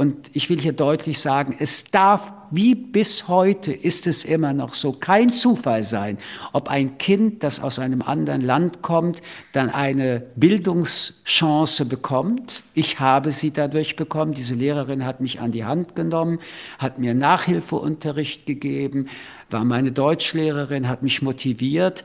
[0.00, 4.72] und ich will hier deutlich sagen, es darf, wie bis heute ist es immer noch
[4.72, 6.16] so, kein Zufall sein,
[6.54, 9.20] ob ein Kind, das aus einem anderen Land kommt,
[9.52, 12.62] dann eine Bildungschance bekommt.
[12.72, 14.32] Ich habe sie dadurch bekommen.
[14.32, 16.38] Diese Lehrerin hat mich an die Hand genommen,
[16.78, 19.06] hat mir Nachhilfeunterricht gegeben,
[19.50, 22.04] war meine Deutschlehrerin, hat mich motiviert.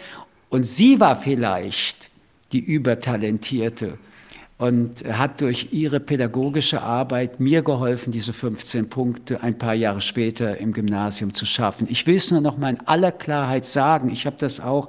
[0.50, 2.10] Und sie war vielleicht
[2.52, 3.98] die Übertalentierte
[4.58, 10.58] und hat durch ihre pädagogische Arbeit mir geholfen, diese 15 Punkte ein paar Jahre später
[10.58, 11.88] im Gymnasium zu schaffen.
[11.89, 14.10] Ich will es nur noch mal in aller Klarheit sagen.
[14.10, 14.88] Ich habe das auch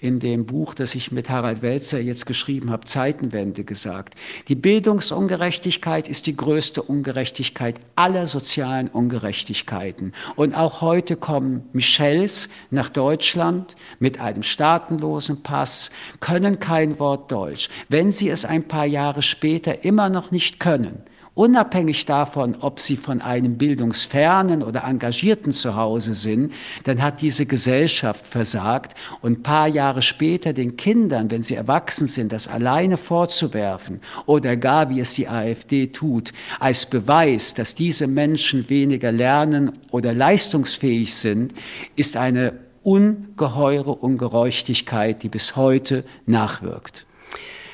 [0.00, 4.14] in dem Buch, das ich mit Harald Welzer jetzt geschrieben habe, Zeitenwende gesagt.
[4.46, 10.12] Die Bildungsungerechtigkeit ist die größte Ungerechtigkeit aller sozialen Ungerechtigkeiten.
[10.36, 17.68] Und auch heute kommen Michels nach Deutschland mit einem staatenlosen Pass, können kein Wort Deutsch.
[17.88, 21.00] Wenn sie es ein paar Jahre Jahre später immer noch nicht können,
[21.32, 26.52] unabhängig davon, ob sie von einem bildungsfernen oder engagierten Zuhause sind,
[26.84, 28.94] dann hat diese Gesellschaft versagt.
[29.22, 34.58] Und ein paar Jahre später den Kindern, wenn sie erwachsen sind, das alleine vorzuwerfen oder
[34.58, 41.14] gar, wie es die AfD tut, als Beweis, dass diese Menschen weniger lernen oder leistungsfähig
[41.14, 41.54] sind,
[41.96, 47.07] ist eine ungeheure Ungerechtigkeit, die bis heute nachwirkt.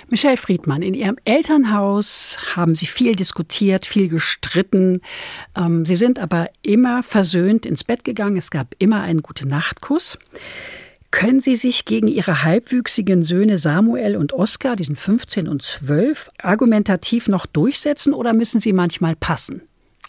[0.09, 5.01] Michelle Friedmann, in Ihrem Elternhaus haben Sie viel diskutiert, viel gestritten.
[5.57, 8.37] Ähm, Sie sind aber immer versöhnt ins Bett gegangen.
[8.37, 10.19] Es gab immer einen Gute-Nacht-Kuss.
[11.11, 16.31] Können Sie sich gegen Ihre halbwüchsigen Söhne Samuel und Oskar, die sind 15 und 12,
[16.39, 19.63] argumentativ noch durchsetzen oder müssen Sie manchmal passen?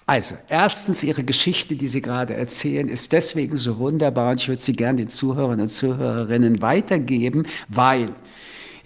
[0.08, 4.62] Also, erstens, Ihre Geschichte, die Sie gerade erzählen, ist deswegen so wunderbar und ich würde
[4.62, 8.10] sie gerne den Zuhörern und Zuhörerinnen weitergeben, weil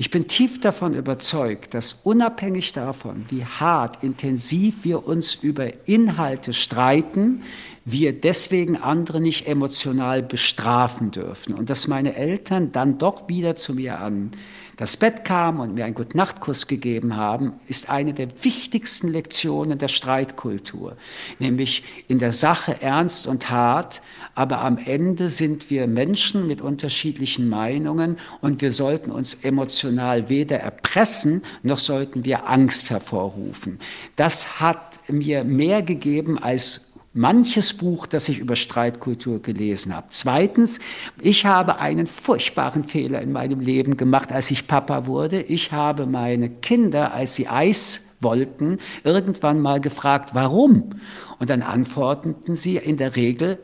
[0.02, 6.54] ich bin tief davon überzeugt, dass unabhängig davon, wie hart, intensiv wir uns über Inhalte
[6.54, 7.44] streiten,
[7.92, 11.54] wir deswegen andere nicht emotional bestrafen dürfen.
[11.54, 14.32] Und dass meine Eltern dann doch wieder zu mir an
[14.80, 19.90] das Bett kamen und mir einen Gute-Nacht-Kuss gegeben haben, ist eine der wichtigsten Lektionen der
[19.90, 20.96] Streitkultur.
[21.38, 24.02] Nämlich in der Sache ernst und hart,
[24.36, 30.62] aber am Ende sind wir Menschen mit unterschiedlichen Meinungen und wir sollten uns emotional weder
[30.62, 33.80] erpressen, noch sollten wir Angst hervorrufen.
[34.16, 40.08] Das hat mir mehr gegeben als manches Buch, das ich über Streitkultur gelesen habe.
[40.10, 40.80] Zweitens,
[41.22, 45.42] ich habe einen furchtbaren Fehler in meinem Leben gemacht, als ich Papa wurde.
[45.42, 50.92] Ich habe meine Kinder, als sie Eis wollten, irgendwann mal gefragt, warum?
[51.40, 53.60] Und dann antworteten sie in der Regel,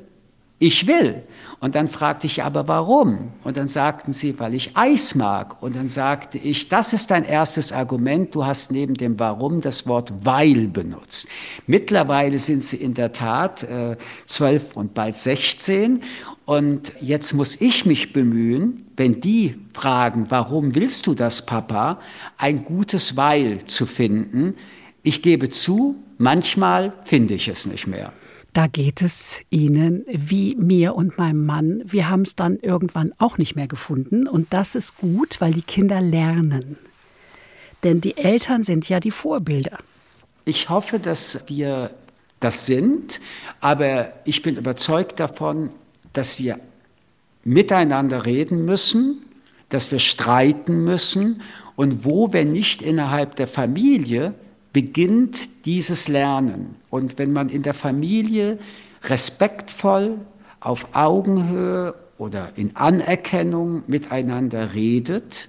[0.60, 1.24] ich will.
[1.60, 3.32] Und dann fragte ich aber warum?
[3.44, 5.62] Und dann sagten sie, weil ich Eis mag.
[5.62, 8.34] Und dann sagte ich, das ist dein erstes Argument.
[8.34, 11.28] Du hast neben dem Warum das Wort weil benutzt.
[11.68, 16.02] Mittlerweile sind sie in der Tat äh, zwölf äh, und bald 16.
[16.46, 22.00] Und jetzt muss ich mich bemühen, wenn die fragen, warum willst du das, Papa,
[22.38, 24.56] ein gutes Weil zu finden.
[25.04, 28.14] Ich gebe zu, manchmal finde ich es nicht mehr.
[28.56, 31.82] Da geht es Ihnen wie mir und meinem Mann.
[31.84, 34.30] Wir haben es dann irgendwann auch nicht mehr gefunden.
[34.30, 36.78] Und das ist gut, weil die Kinder lernen.
[37.84, 39.78] Denn die Eltern sind ja die Vorbilder.
[40.46, 41.92] Ich hoffe, dass wir
[42.40, 43.20] das sind,
[43.60, 45.70] aber ich bin überzeugt davon,
[46.14, 46.58] dass wir
[47.44, 49.18] miteinander reden müssen,
[49.68, 51.42] dass wir streiten müssen
[51.76, 54.34] und wo, wenn nicht innerhalb der Familie,
[54.76, 56.76] beginnt dieses Lernen.
[56.90, 58.60] Und wenn man in der Familie
[59.04, 60.18] respektvoll,
[60.60, 65.48] auf Augenhöhe oder in Anerkennung miteinander redet,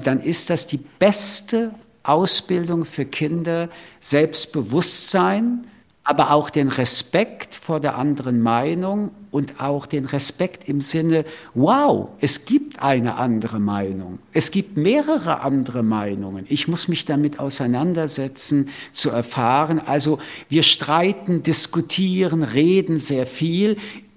[0.00, 3.68] dann ist das die beste Ausbildung für Kinder,
[4.00, 5.68] Selbstbewusstsein,
[6.02, 12.10] aber auch den Respekt vor der anderen Meinung und auch den Respekt im Sinne, wow,
[12.20, 18.68] es gibt eine andere Meinung, es gibt mehrere andere Meinungen, ich muss mich damit auseinandersetzen,
[18.92, 19.80] zu erfahren.
[19.80, 23.76] Also wir streiten, diskutieren, reden sehr viel.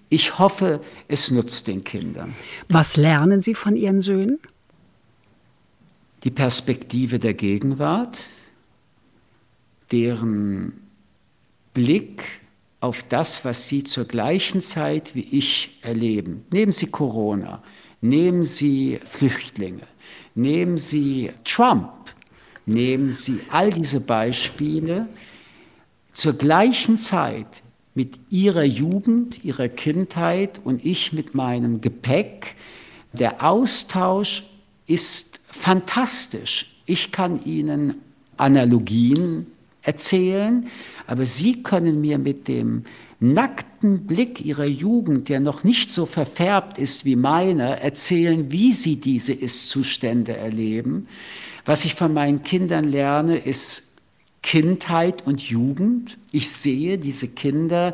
[0.10, 2.36] Ich hoffe, es nutzt den Kindern.
[2.69, 4.38] Was lernen Sie von Ihren Söhnen?
[6.25, 8.23] Die Perspektive der Gegenwart,
[9.91, 10.73] deren
[11.73, 12.23] Blick
[12.79, 16.45] auf das, was Sie zur gleichen Zeit wie ich erleben.
[16.51, 17.63] Nehmen Sie Corona,
[18.01, 19.87] nehmen Sie Flüchtlinge,
[20.35, 21.91] nehmen Sie Trump,
[22.65, 25.07] nehmen Sie all diese Beispiele
[26.13, 27.63] zur gleichen Zeit
[27.95, 32.55] mit Ihrer Jugend, Ihrer Kindheit und ich mit meinem Gepäck.
[33.13, 34.43] Der Austausch
[34.85, 36.75] ist fantastisch.
[36.85, 37.95] Ich kann Ihnen
[38.37, 39.47] Analogien
[39.81, 40.67] erzählen,
[41.07, 42.83] aber Sie können mir mit dem
[43.19, 48.97] nackten Blick Ihrer Jugend, der noch nicht so verfärbt ist wie meiner, erzählen, wie Sie
[48.97, 51.07] diese Ist-Zustände erleben.
[51.65, 53.87] Was ich von meinen Kindern lerne, ist
[54.43, 56.17] Kindheit und Jugend.
[56.32, 57.93] Ich sehe diese Kinder,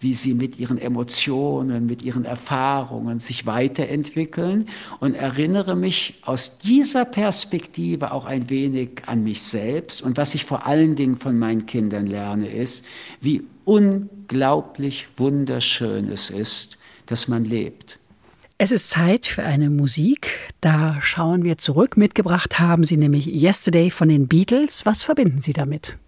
[0.00, 4.68] wie sie mit ihren Emotionen, mit ihren Erfahrungen sich weiterentwickeln
[5.00, 10.02] und erinnere mich aus dieser Perspektive auch ein wenig an mich selbst.
[10.02, 12.84] Und was ich vor allen Dingen von meinen Kindern lerne, ist,
[13.20, 17.98] wie unglaublich wunderschön es ist, dass man lebt.
[18.56, 20.28] Es ist Zeit für eine Musik.
[20.60, 21.96] Da schauen wir zurück.
[21.96, 24.86] Mitgebracht haben Sie nämlich Yesterday von den Beatles.
[24.86, 25.98] Was verbinden Sie damit?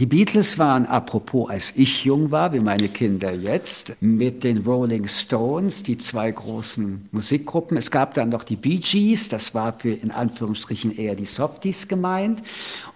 [0.00, 5.06] Die Beatles waren apropos, als ich jung war, wie meine Kinder jetzt, mit den Rolling
[5.06, 7.76] Stones, die zwei großen Musikgruppen.
[7.76, 11.86] Es gab dann noch die Bee Gees, das war für in Anführungsstrichen eher die Softies
[11.86, 12.42] gemeint.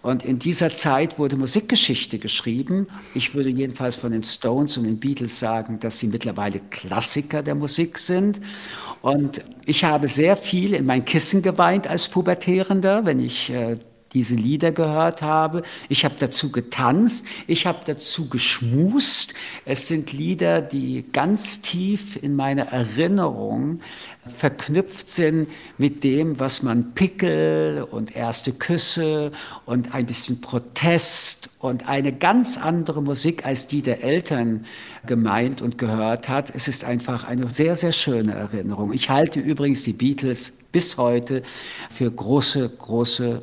[0.03, 2.89] Und in dieser Zeit wurde Musikgeschichte geschrieben.
[3.15, 7.55] Ich würde jedenfalls von den Stones und den Beatles sagen, dass sie mittlerweile Klassiker der
[7.55, 8.41] Musik sind.
[9.03, 13.77] Und ich habe sehr viel in mein Kissen geweint als Pubertierender, wenn ich äh,
[14.13, 15.63] diese Lieder gehört habe.
[15.89, 19.35] Ich habe dazu getanzt, ich habe dazu geschmust.
[19.65, 23.81] Es sind Lieder, die ganz tief in meiner Erinnerung
[24.37, 29.33] verknüpft sind mit dem, was man Pickel und erste Küsse
[29.65, 34.67] und ein bisschen Protest und eine ganz andere Musik als die der Eltern
[35.07, 36.55] gemeint und gehört hat.
[36.55, 38.93] Es ist einfach eine sehr, sehr schöne Erinnerung.
[38.93, 41.43] Ich halte übrigens die Beatles bis heute
[41.91, 43.43] für große, große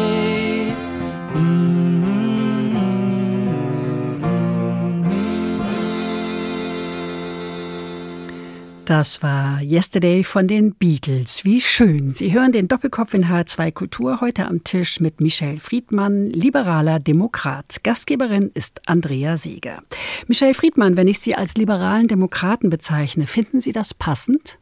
[8.91, 11.45] Das war Yesterday von den Beatles.
[11.45, 12.13] Wie schön.
[12.13, 17.85] Sie hören den Doppelkopf in H2 Kultur heute am Tisch mit Michelle Friedmann, liberaler Demokrat.
[17.85, 19.81] Gastgeberin ist Andrea Seeger.
[20.27, 24.57] Michelle Friedmann, wenn ich Sie als liberalen Demokraten bezeichne, finden Sie das passend?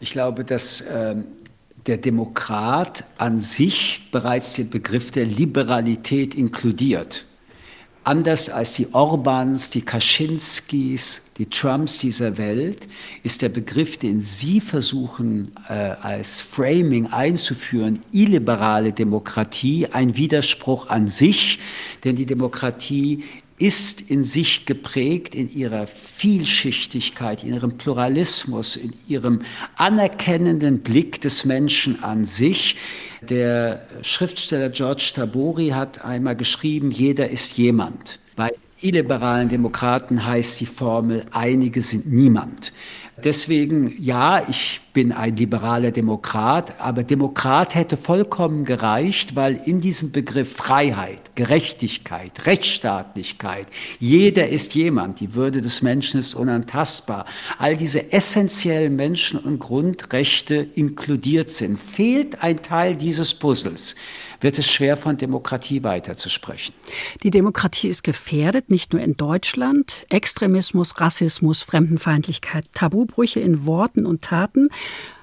[0.00, 1.16] Ich glaube, dass äh,
[1.86, 7.26] der Demokrat an sich bereits den Begriff der Liberalität inkludiert.
[8.02, 12.88] Anders als die Orbans, die Kaczynskis, die Trumps dieser Welt
[13.22, 21.08] ist der Begriff, den Sie versuchen äh, als Framing einzuführen, illiberale Demokratie, ein Widerspruch an
[21.08, 21.58] sich,
[22.04, 23.24] denn die Demokratie
[23.58, 29.40] ist in sich geprägt, in ihrer Vielschichtigkeit, in ihrem Pluralismus, in ihrem
[29.76, 32.76] anerkennenden Blick des Menschen an sich.
[33.22, 38.18] Der Schriftsteller George Tabori hat einmal geschrieben, jeder ist jemand.
[38.36, 42.72] Bei illiberalen Demokraten heißt die Formel, einige sind niemand.
[43.24, 50.12] Deswegen, ja, ich bin ein liberaler Demokrat, aber Demokrat hätte vollkommen gereicht, weil in diesem
[50.12, 53.68] Begriff Freiheit, Gerechtigkeit, Rechtsstaatlichkeit,
[53.98, 57.24] jeder ist jemand, die Würde des Menschen ist unantastbar,
[57.58, 61.78] all diese essentiellen Menschen- und Grundrechte inkludiert sind.
[61.80, 63.96] Fehlt ein Teil dieses Puzzles,
[64.40, 66.74] wird es schwer, von Demokratie weiterzusprechen.
[67.22, 70.06] Die Demokratie ist gefährdet, nicht nur in Deutschland.
[70.08, 74.68] Extremismus, Rassismus, Fremdenfeindlichkeit, Tabubrüche in Worten und Taten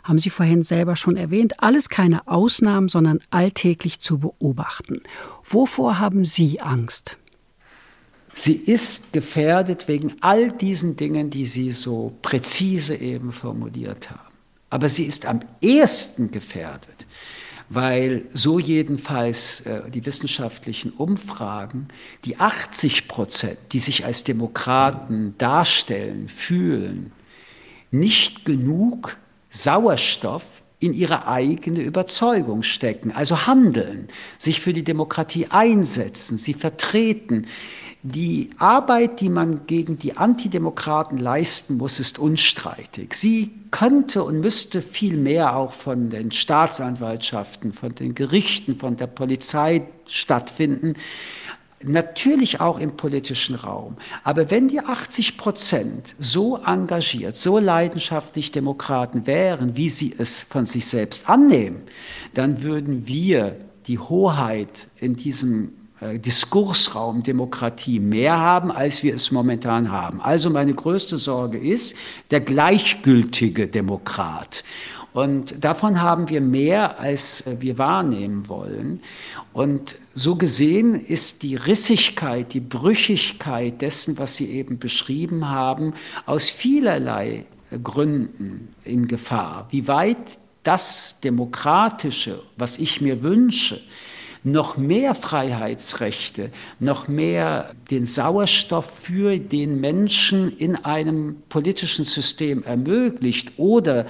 [0.03, 5.01] haben Sie vorhin selber schon erwähnt, alles keine Ausnahmen, sondern alltäglich zu beobachten.
[5.43, 7.17] Wovor haben Sie Angst?
[8.35, 14.33] Sie ist gefährdet wegen all diesen Dingen, die Sie so präzise eben formuliert haben.
[14.73, 17.02] Aber sie ist am ehesten gefährdet,
[17.69, 21.87] weil so jedenfalls äh, die wissenschaftlichen Umfragen,
[22.25, 27.11] die 80 Prozent, die sich als Demokraten darstellen, fühlen,
[27.91, 29.17] nicht genug
[29.49, 30.43] Sauerstoff
[30.79, 34.07] in ihre eigene Überzeugung stecken, also handeln,
[34.37, 37.45] sich für die Demokratie einsetzen, sie vertreten.
[38.05, 43.13] Die Arbeit, die man gegen die Antidemokraten leisten muss, ist unstreitig.
[43.13, 49.07] Sie könnte und müsste viel mehr auch von den Staatsanwaltschaften, von den Gerichten, von der
[49.07, 50.95] Polizei stattfinden
[51.85, 53.97] natürlich auch im politischen Raum.
[54.23, 60.65] Aber wenn die 80 Prozent so engagiert, so leidenschaftlich Demokraten wären, wie sie es von
[60.65, 61.81] sich selbst annehmen,
[62.33, 65.73] dann würden wir die Hoheit in diesem
[66.19, 70.21] Diskursraum Demokratie mehr haben, als wir es momentan haben.
[70.21, 71.95] Also meine größte Sorge ist
[72.31, 74.63] der gleichgültige Demokrat.
[75.13, 78.99] Und davon haben wir mehr, als wir wahrnehmen wollen.
[79.53, 85.93] Und so gesehen ist die Rissigkeit, die Brüchigkeit dessen, was Sie eben beschrieben haben,
[86.25, 87.45] aus vielerlei
[87.83, 89.67] Gründen in Gefahr.
[89.69, 93.79] Wie weit das Demokratische, was ich mir wünsche,
[94.43, 103.53] noch mehr Freiheitsrechte, noch mehr den Sauerstoff für den Menschen in einem politischen System ermöglicht
[103.57, 104.05] oder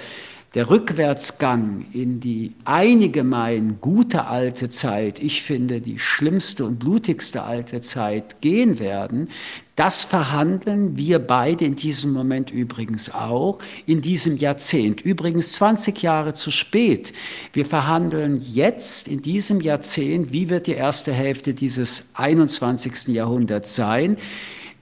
[0.55, 7.81] der Rückwärtsgang in die einigemein gute alte Zeit, ich finde die schlimmste und blutigste alte
[7.81, 9.29] Zeit gehen werden,
[9.75, 13.57] das verhandeln wir beide in diesem Moment übrigens auch,
[13.87, 15.01] in diesem Jahrzehnt.
[15.01, 17.11] Übrigens 20 Jahre zu spät.
[17.53, 23.07] Wir verhandeln jetzt in diesem Jahrzehnt, wie wird die erste Hälfte dieses 21.
[23.07, 24.17] Jahrhunderts sein.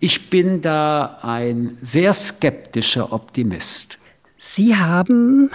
[0.02, 3.98] Ich bin da ein sehr skeptischer Optimist.
[4.38, 5.52] Sie haben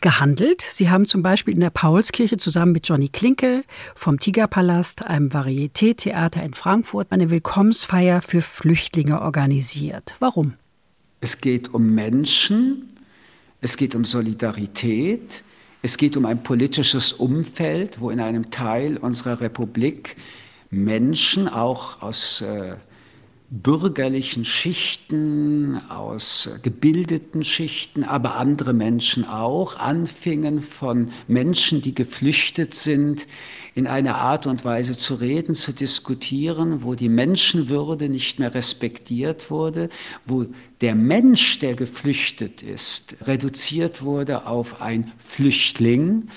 [0.00, 0.62] gehandelt.
[0.62, 6.42] Sie haben zum Beispiel in der Paulskirche zusammen mit Johnny Klinke vom Tigerpalast, einem Varieté-Theater
[6.42, 10.14] in Frankfurt, eine Willkommensfeier für Flüchtlinge organisiert.
[10.18, 10.54] Warum?
[11.20, 12.96] Es geht um Menschen,
[13.60, 15.42] es geht um Solidarität,
[15.82, 20.16] es geht um ein politisches Umfeld, wo in einem Teil unserer Republik
[20.70, 22.76] Menschen auch aus äh,
[23.50, 33.26] bürgerlichen Schichten, aus gebildeten Schichten, aber andere Menschen auch, anfingen von Menschen, die geflüchtet sind,
[33.74, 39.50] in einer Art und Weise zu reden, zu diskutieren, wo die Menschenwürde nicht mehr respektiert
[39.50, 39.88] wurde,
[40.26, 40.46] wo
[40.82, 46.28] der Mensch, der geflüchtet ist, reduziert wurde auf ein Flüchtling,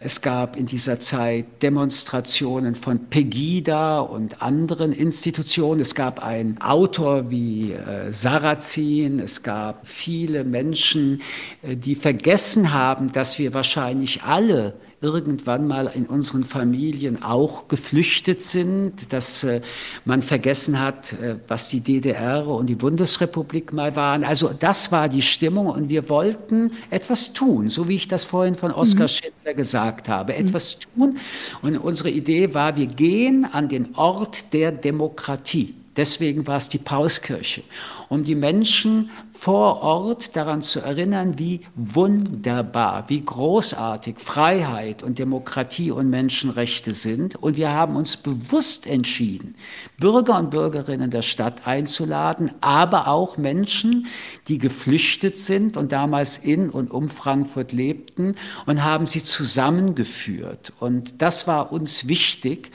[0.00, 5.80] Es gab in dieser Zeit Demonstrationen von Pegida und anderen Institutionen.
[5.80, 9.18] Es gab einen Autor wie äh, Sarrazin.
[9.18, 11.20] Es gab viele Menschen,
[11.62, 18.42] äh, die vergessen haben, dass wir wahrscheinlich alle irgendwann mal in unseren Familien auch geflüchtet
[18.42, 19.60] sind, dass äh,
[20.04, 24.24] man vergessen hat, äh, was die DDR und die Bundesrepublik mal waren.
[24.24, 28.56] Also das war die Stimmung und wir wollten etwas tun, so wie ich das vorhin
[28.56, 29.08] von Oskar mhm.
[29.08, 30.46] Schindler gesagt habe, mhm.
[30.46, 31.18] etwas tun.
[31.62, 35.74] Und unsere Idee war, wir gehen an den Ort der Demokratie.
[35.98, 37.64] Deswegen war es die Pauskirche,
[38.08, 45.90] um die Menschen vor Ort daran zu erinnern, wie wunderbar, wie großartig Freiheit und Demokratie
[45.90, 47.34] und Menschenrechte sind.
[47.34, 49.56] Und wir haben uns bewusst entschieden,
[49.98, 54.06] Bürger und Bürgerinnen der Stadt einzuladen, aber auch Menschen,
[54.46, 58.36] die geflüchtet sind und damals in und um Frankfurt lebten
[58.66, 60.72] und haben sie zusammengeführt.
[60.78, 62.70] Und das war uns wichtig,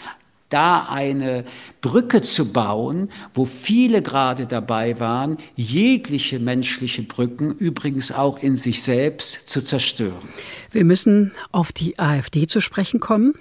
[0.54, 1.46] da eine
[1.82, 8.84] Brücke zu bauen, wo viele gerade dabei waren, jegliche menschliche Brücken übrigens auch in sich
[8.84, 10.30] selbst zu zerstören.
[10.72, 13.34] Wir müssen auf die AfD zu sprechen kommen.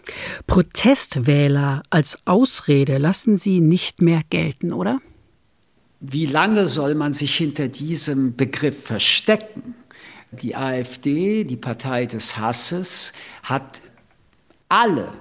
[0.47, 5.01] Protestwähler als Ausrede lassen Sie nicht mehr gelten, oder?
[6.01, 9.75] Wie lange soll man sich hinter diesem Begriff verstecken?
[10.33, 13.83] Die AfD, die Partei des Hasses, hat
[14.69, 15.13] alle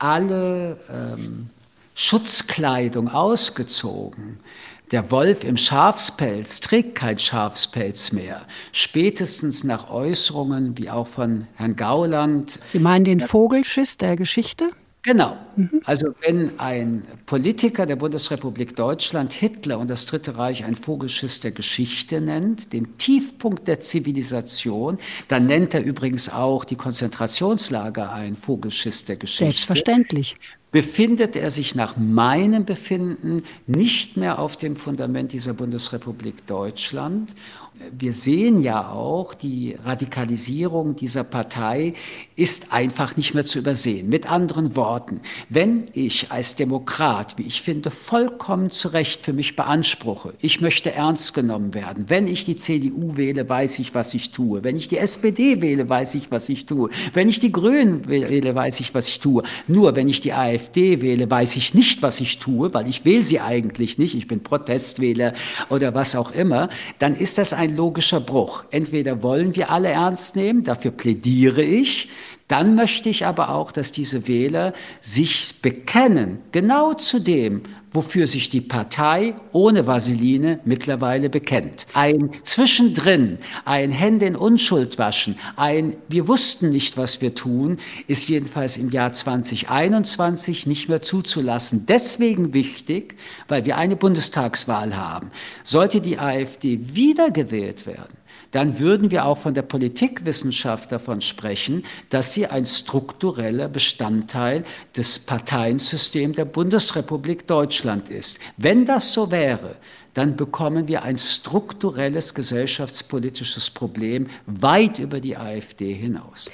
[0.00, 1.50] alle ähm,
[1.94, 4.40] Schutzkleidung ausgezogen.
[4.90, 8.44] Der Wolf im Schafspelz trägt kein Schafspelz mehr.
[8.72, 12.58] Spätestens nach Äußerungen wie auch von Herrn Gauland.
[12.66, 14.70] Sie meinen den Vogelschiss der Geschichte?
[15.02, 15.38] Genau.
[15.56, 15.80] Mhm.
[15.84, 21.52] Also wenn ein Politiker der Bundesrepublik Deutschland Hitler und das Dritte Reich ein Vogelschiss der
[21.52, 24.98] Geschichte nennt, den Tiefpunkt der Zivilisation,
[25.28, 29.44] dann nennt er übrigens auch die Konzentrationslager ein Vogelschiss der Geschichte.
[29.44, 30.36] Selbstverständlich.
[30.72, 37.34] Befindet er sich nach meinem Befinden nicht mehr auf dem Fundament dieser Bundesrepublik Deutschland
[37.96, 41.94] wir sehen ja auch, die Radikalisierung dieser Partei
[42.36, 44.08] ist einfach nicht mehr zu übersehen.
[44.08, 49.56] Mit anderen Worten, wenn ich als Demokrat, wie ich finde, vollkommen zu Recht für mich
[49.56, 52.06] beanspruche, ich möchte ernst genommen werden.
[52.08, 54.62] Wenn ich die CDU wähle, weiß ich, was ich tue.
[54.62, 56.90] Wenn ich die SPD wähle, weiß ich, was ich tue.
[57.12, 59.42] Wenn ich die Grünen wähle, weiß ich, was ich tue.
[59.68, 63.22] Nur wenn ich die AfD wähle, weiß ich nicht, was ich tue, weil ich wähle
[63.22, 64.14] sie eigentlich nicht.
[64.14, 65.34] Ich bin Protestwähler
[65.68, 66.68] oder was auch immer.
[66.98, 68.64] Dann ist das ein logischer Bruch.
[68.70, 72.08] Entweder wollen wir alle ernst nehmen, dafür plädiere ich,
[72.50, 77.62] dann möchte ich aber auch, dass diese Wähler sich bekennen, genau zu dem,
[77.92, 81.86] wofür sich die Partei ohne Vaseline mittlerweile bekennt.
[81.94, 88.28] Ein Zwischendrin, ein Hände in Unschuld waschen, ein Wir wussten nicht, was wir tun, ist
[88.28, 91.86] jedenfalls im Jahr 2021 nicht mehr zuzulassen.
[91.86, 93.16] Deswegen wichtig,
[93.48, 95.30] weil wir eine Bundestagswahl haben.
[95.64, 98.16] Sollte die AfD wiedergewählt werden,
[98.50, 104.64] dann würden wir auch von der Politikwissenschaft davon sprechen, dass sie ein struktureller Bestandteil
[104.96, 108.38] des Parteiensystems der Bundesrepublik Deutschland ist.
[108.56, 109.76] Wenn das so wäre,
[110.14, 116.50] dann bekommen wir ein strukturelles gesellschaftspolitisches Problem weit über die AfD hinaus.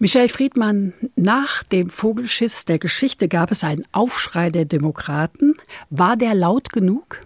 [0.00, 5.56] Michael Friedmann, nach dem Vogelschiss der Geschichte gab es einen Aufschrei der Demokraten.
[5.90, 7.22] War der laut genug?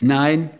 [0.00, 0.50] Nein,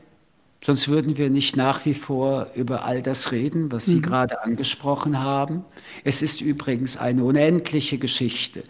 [0.65, 4.03] Sonst würden wir nicht nach wie vor über all das reden, was Sie mhm.
[4.03, 5.63] gerade angesprochen haben.
[6.05, 8.65] Es ist übrigens eine unendliche Geschichte.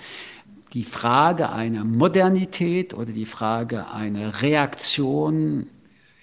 [0.73, 5.69] Die Frage einer Modernität oder die Frage einer Reaktion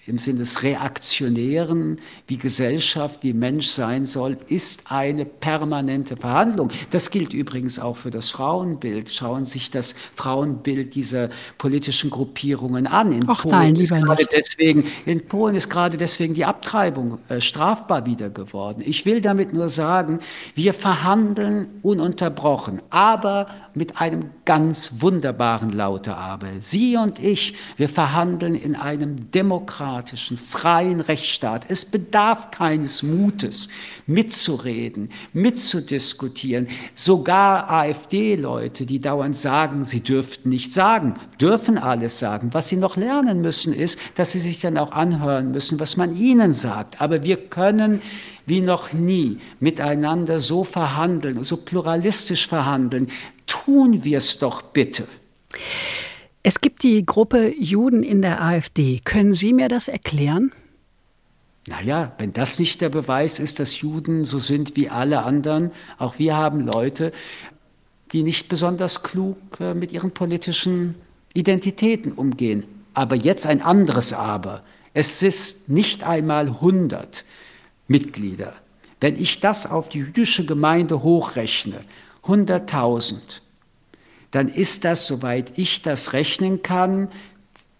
[0.06, 6.70] im Sinne des Reaktionären, wie Gesellschaft, wie Mensch sein soll, ist eine permanente Verhandlung.
[6.90, 9.10] Das gilt übrigens auch für das Frauenbild.
[9.10, 13.12] Schauen Sie sich das Frauenbild dieser politischen Gruppierungen an.
[13.12, 18.04] In, Polen, nein, ist gerade deswegen, in Polen ist gerade deswegen die Abtreibung äh, strafbar
[18.04, 18.82] wieder geworden.
[18.84, 20.18] Ich will damit nur sagen,
[20.56, 26.48] wir verhandeln ununterbrochen, aber mit einem ganz wunderbaren Laute aber.
[26.58, 29.91] Sie und ich, wir verhandeln in einem demokratischen,
[30.36, 31.66] freien Rechtsstaat.
[31.68, 33.68] Es bedarf keines Mutes,
[34.06, 36.68] mitzureden, mitzudiskutieren.
[36.94, 42.50] Sogar AfD-Leute, die dauernd sagen, sie dürften nicht sagen, dürfen alles sagen.
[42.52, 46.16] Was sie noch lernen müssen, ist, dass sie sich dann auch anhören müssen, was man
[46.16, 47.00] ihnen sagt.
[47.00, 48.00] Aber wir können
[48.46, 53.08] wie noch nie miteinander so verhandeln, so pluralistisch verhandeln.
[53.46, 55.06] Tun wir es doch bitte.
[56.44, 59.00] Es gibt die Gruppe Juden in der AfD.
[59.04, 60.52] Können Sie mir das erklären?
[61.68, 66.18] Naja, wenn das nicht der Beweis ist, dass Juden so sind wie alle anderen, auch
[66.18, 67.12] wir haben Leute,
[68.10, 70.96] die nicht besonders klug äh, mit ihren politischen
[71.32, 72.64] Identitäten umgehen.
[72.92, 74.62] Aber jetzt ein anderes Aber.
[74.94, 77.24] Es ist nicht einmal 100
[77.86, 78.54] Mitglieder.
[79.00, 81.80] Wenn ich das auf die jüdische Gemeinde hochrechne,
[82.24, 83.40] 100.000,
[84.32, 87.08] dann ist das, soweit ich das rechnen kann,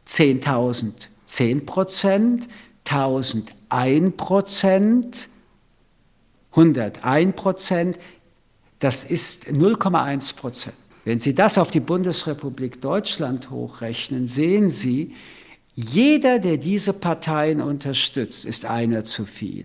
[0.07, 2.48] 10.000 10 Prozent,
[2.84, 5.28] 1.000 1 Prozent,
[6.50, 7.98] 101 Prozent,
[8.80, 10.76] das ist 0,1 Prozent.
[11.05, 15.14] Wenn Sie das auf die Bundesrepublik Deutschland hochrechnen, sehen Sie,
[15.74, 19.64] jeder, der diese Parteien unterstützt, ist einer zu viel.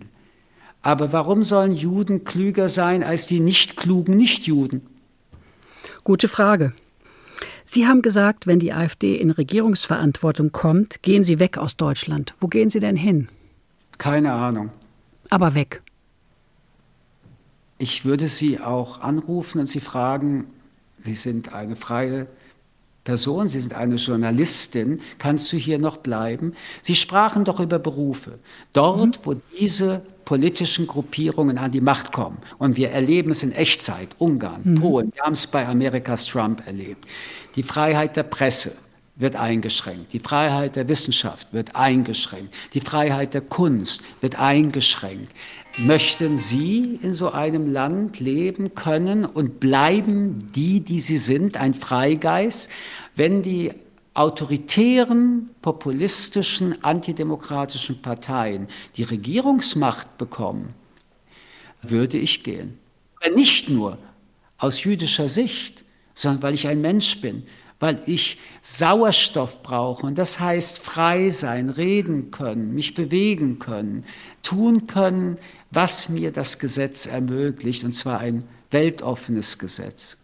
[0.80, 4.86] Aber warum sollen Juden klüger sein als die nicht klugen Nichtjuden?
[6.08, 6.72] Gute Frage.
[7.66, 12.32] Sie haben gesagt, wenn die AfD in Regierungsverantwortung kommt, gehen Sie weg aus Deutschland.
[12.40, 13.28] Wo gehen Sie denn hin?
[13.98, 14.70] Keine Ahnung.
[15.28, 15.82] Aber weg.
[17.76, 20.46] Ich würde Sie auch anrufen und Sie fragen,
[21.02, 22.26] Sie sind eine freie
[23.04, 26.54] Person, Sie sind eine Journalistin, kannst du hier noch bleiben?
[26.80, 28.38] Sie sprachen doch über Berufe.
[28.72, 29.24] Dort, mhm.
[29.24, 34.60] wo diese politischen Gruppierungen an die Macht kommen, und wir erleben es in Echtzeit, Ungarn,
[34.62, 34.74] mhm.
[34.74, 37.06] Polen, wir haben es bei Amerikas Trump erlebt,
[37.56, 38.72] die Freiheit der Presse,
[39.16, 40.12] wird eingeschränkt.
[40.12, 42.54] Die Freiheit der Wissenschaft wird eingeschränkt.
[42.74, 45.32] Die Freiheit der Kunst wird eingeschränkt.
[45.78, 51.74] Möchten Sie in so einem Land leben können und bleiben die, die Sie sind, ein
[51.74, 52.70] Freigeist,
[53.16, 53.72] wenn die
[54.18, 58.66] autoritären, populistischen, antidemokratischen Parteien
[58.96, 60.74] die Regierungsmacht bekommen,
[61.82, 62.78] würde ich gehen.
[63.32, 63.96] Nicht nur
[64.58, 67.44] aus jüdischer Sicht, sondern weil ich ein Mensch bin,
[67.78, 70.04] weil ich Sauerstoff brauche.
[70.04, 74.04] Und das heißt frei sein, reden können, mich bewegen können,
[74.42, 75.36] tun können,
[75.70, 78.42] was mir das Gesetz ermöglicht, und zwar ein
[78.72, 80.16] weltoffenes Gesetz.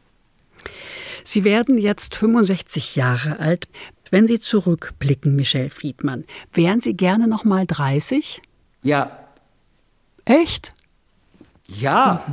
[1.25, 3.67] Sie werden jetzt 65 Jahre alt.
[4.11, 8.43] Wenn Sie zurückblicken, Michel Friedmann, wären Sie gerne noch mal 30?
[8.83, 9.19] Ja.
[10.27, 10.75] Echt?
[11.67, 12.25] Ja.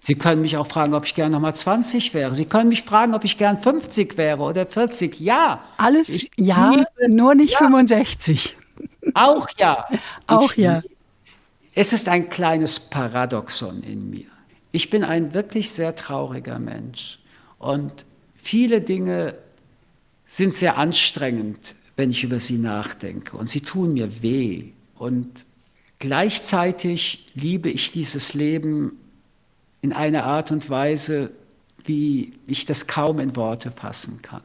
[0.00, 2.34] Sie können mich auch fragen, ob ich gern nochmal 20 wäre.
[2.34, 5.18] Sie können mich fragen, ob ich gern 50 wäre oder 40.
[5.18, 5.60] Ja.
[5.76, 7.58] Alles ich ja, liebe, nur nicht ja.
[7.58, 8.56] 65.
[9.14, 9.86] Auch ja.
[10.26, 10.82] Auch ich, ja.
[11.74, 14.26] Es ist ein kleines Paradoxon in mir.
[14.70, 17.18] Ich bin ein wirklich sehr trauriger Mensch
[17.58, 18.06] und
[18.48, 19.34] viele Dinge
[20.24, 25.44] sind sehr anstrengend, wenn ich über sie nachdenke und sie tun mir weh und
[25.98, 28.98] gleichzeitig liebe ich dieses Leben
[29.82, 31.30] in einer Art und Weise,
[31.84, 34.42] wie ich das kaum in Worte fassen kann.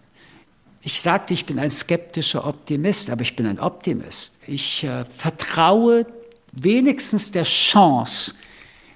[0.82, 4.38] Ich sagte, ich bin ein skeptischer Optimist, aber ich bin ein Optimist.
[4.48, 6.06] Ich äh, vertraue
[6.52, 8.34] wenigstens der Chance,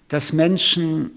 [0.09, 1.11] dass Menschen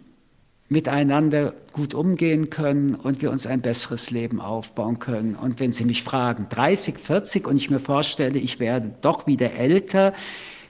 [0.71, 5.35] miteinander gut umgehen können und wir uns ein besseres Leben aufbauen können.
[5.35, 9.53] Und wenn Sie mich fragen, 30, 40 und ich mir vorstelle, ich werde doch wieder
[9.53, 10.15] älter,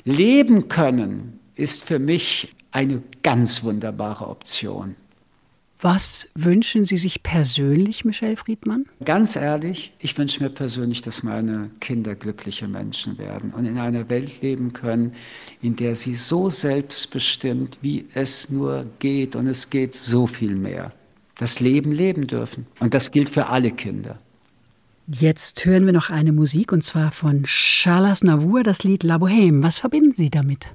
[0.05, 4.97] leben können, ist für mich eine ganz wunderbare Option.
[5.83, 8.85] Was wünschen Sie sich persönlich, Michel Friedmann?
[9.03, 14.11] Ganz ehrlich, ich wünsche mir persönlich, dass meine Kinder glückliche Menschen werden und in einer
[14.11, 15.15] Welt leben können,
[15.63, 20.93] in der sie so selbstbestimmt, wie es nur geht, und es geht so viel mehr,
[21.39, 22.67] das Leben leben dürfen.
[22.79, 24.19] Und das gilt für alle Kinder.
[25.07, 29.63] Jetzt hören wir noch eine Musik, und zwar von Charles Navour, das Lied La Bohème.
[29.63, 30.71] Was verbinden Sie damit?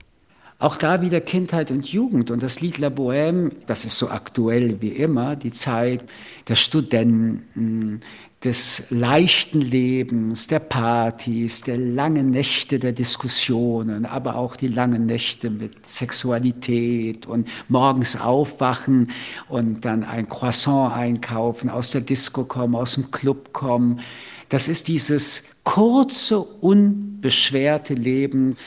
[0.58, 2.32] Auch da wieder Kindheit und Jugend.
[2.32, 6.02] Und das Lied La Bohème, das ist so aktuell wie immer, die Zeit
[6.48, 8.02] der Studenten,
[8.46, 15.50] des leichten Lebens, der Partys, der langen Nächte der Diskussionen, aber auch die langen Nächte
[15.50, 19.10] mit Sexualität und morgens aufwachen
[19.50, 24.02] und dann ein Croissant einkaufen, aus der Disco kommen, aus dem Club kommen.
[24.50, 28.58] Das ist dieses kurze, unbeschwerte Leben,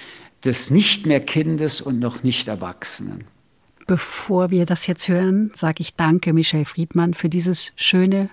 [0.45, 3.25] des nicht mehr Kindes und noch nicht Erwachsenen.
[3.87, 8.31] Bevor wir das jetzt hören, sage ich danke, Michel Friedmann, für dieses schöne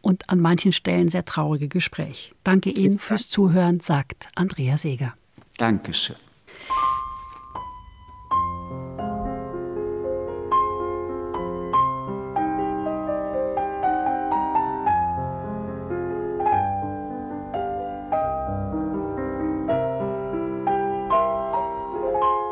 [0.00, 2.32] und an manchen Stellen sehr traurige Gespräch.
[2.42, 5.14] Danke Ihnen fürs Zuhören, sagt Andrea Seeger.
[5.58, 6.16] Dankeschön.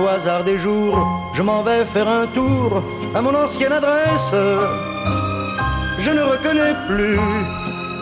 [0.00, 0.98] Au hasard des jours,
[1.34, 2.82] je m'en vais faire un tour
[3.14, 4.34] à mon ancienne adresse,
[5.98, 7.18] je ne reconnais plus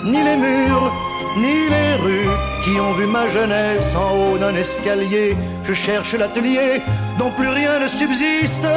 [0.05, 0.93] ni les murs,
[1.37, 2.31] ni les rues
[2.65, 5.37] qui ont vu ma jeunesse en haut d'un escalier.
[5.65, 6.83] Je cherche l'atelier
[7.19, 8.69] dont plus rien ne subsiste.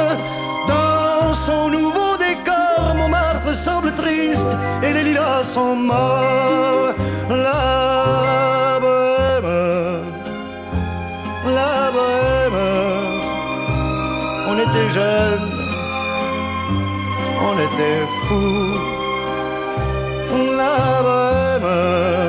[0.68, 6.94] Dans son nouveau décor, Montmartre semble triste et les lilas sont morts.
[14.72, 15.50] Était jeunes,
[17.48, 18.74] on était fous.
[20.56, 22.21] La bohème.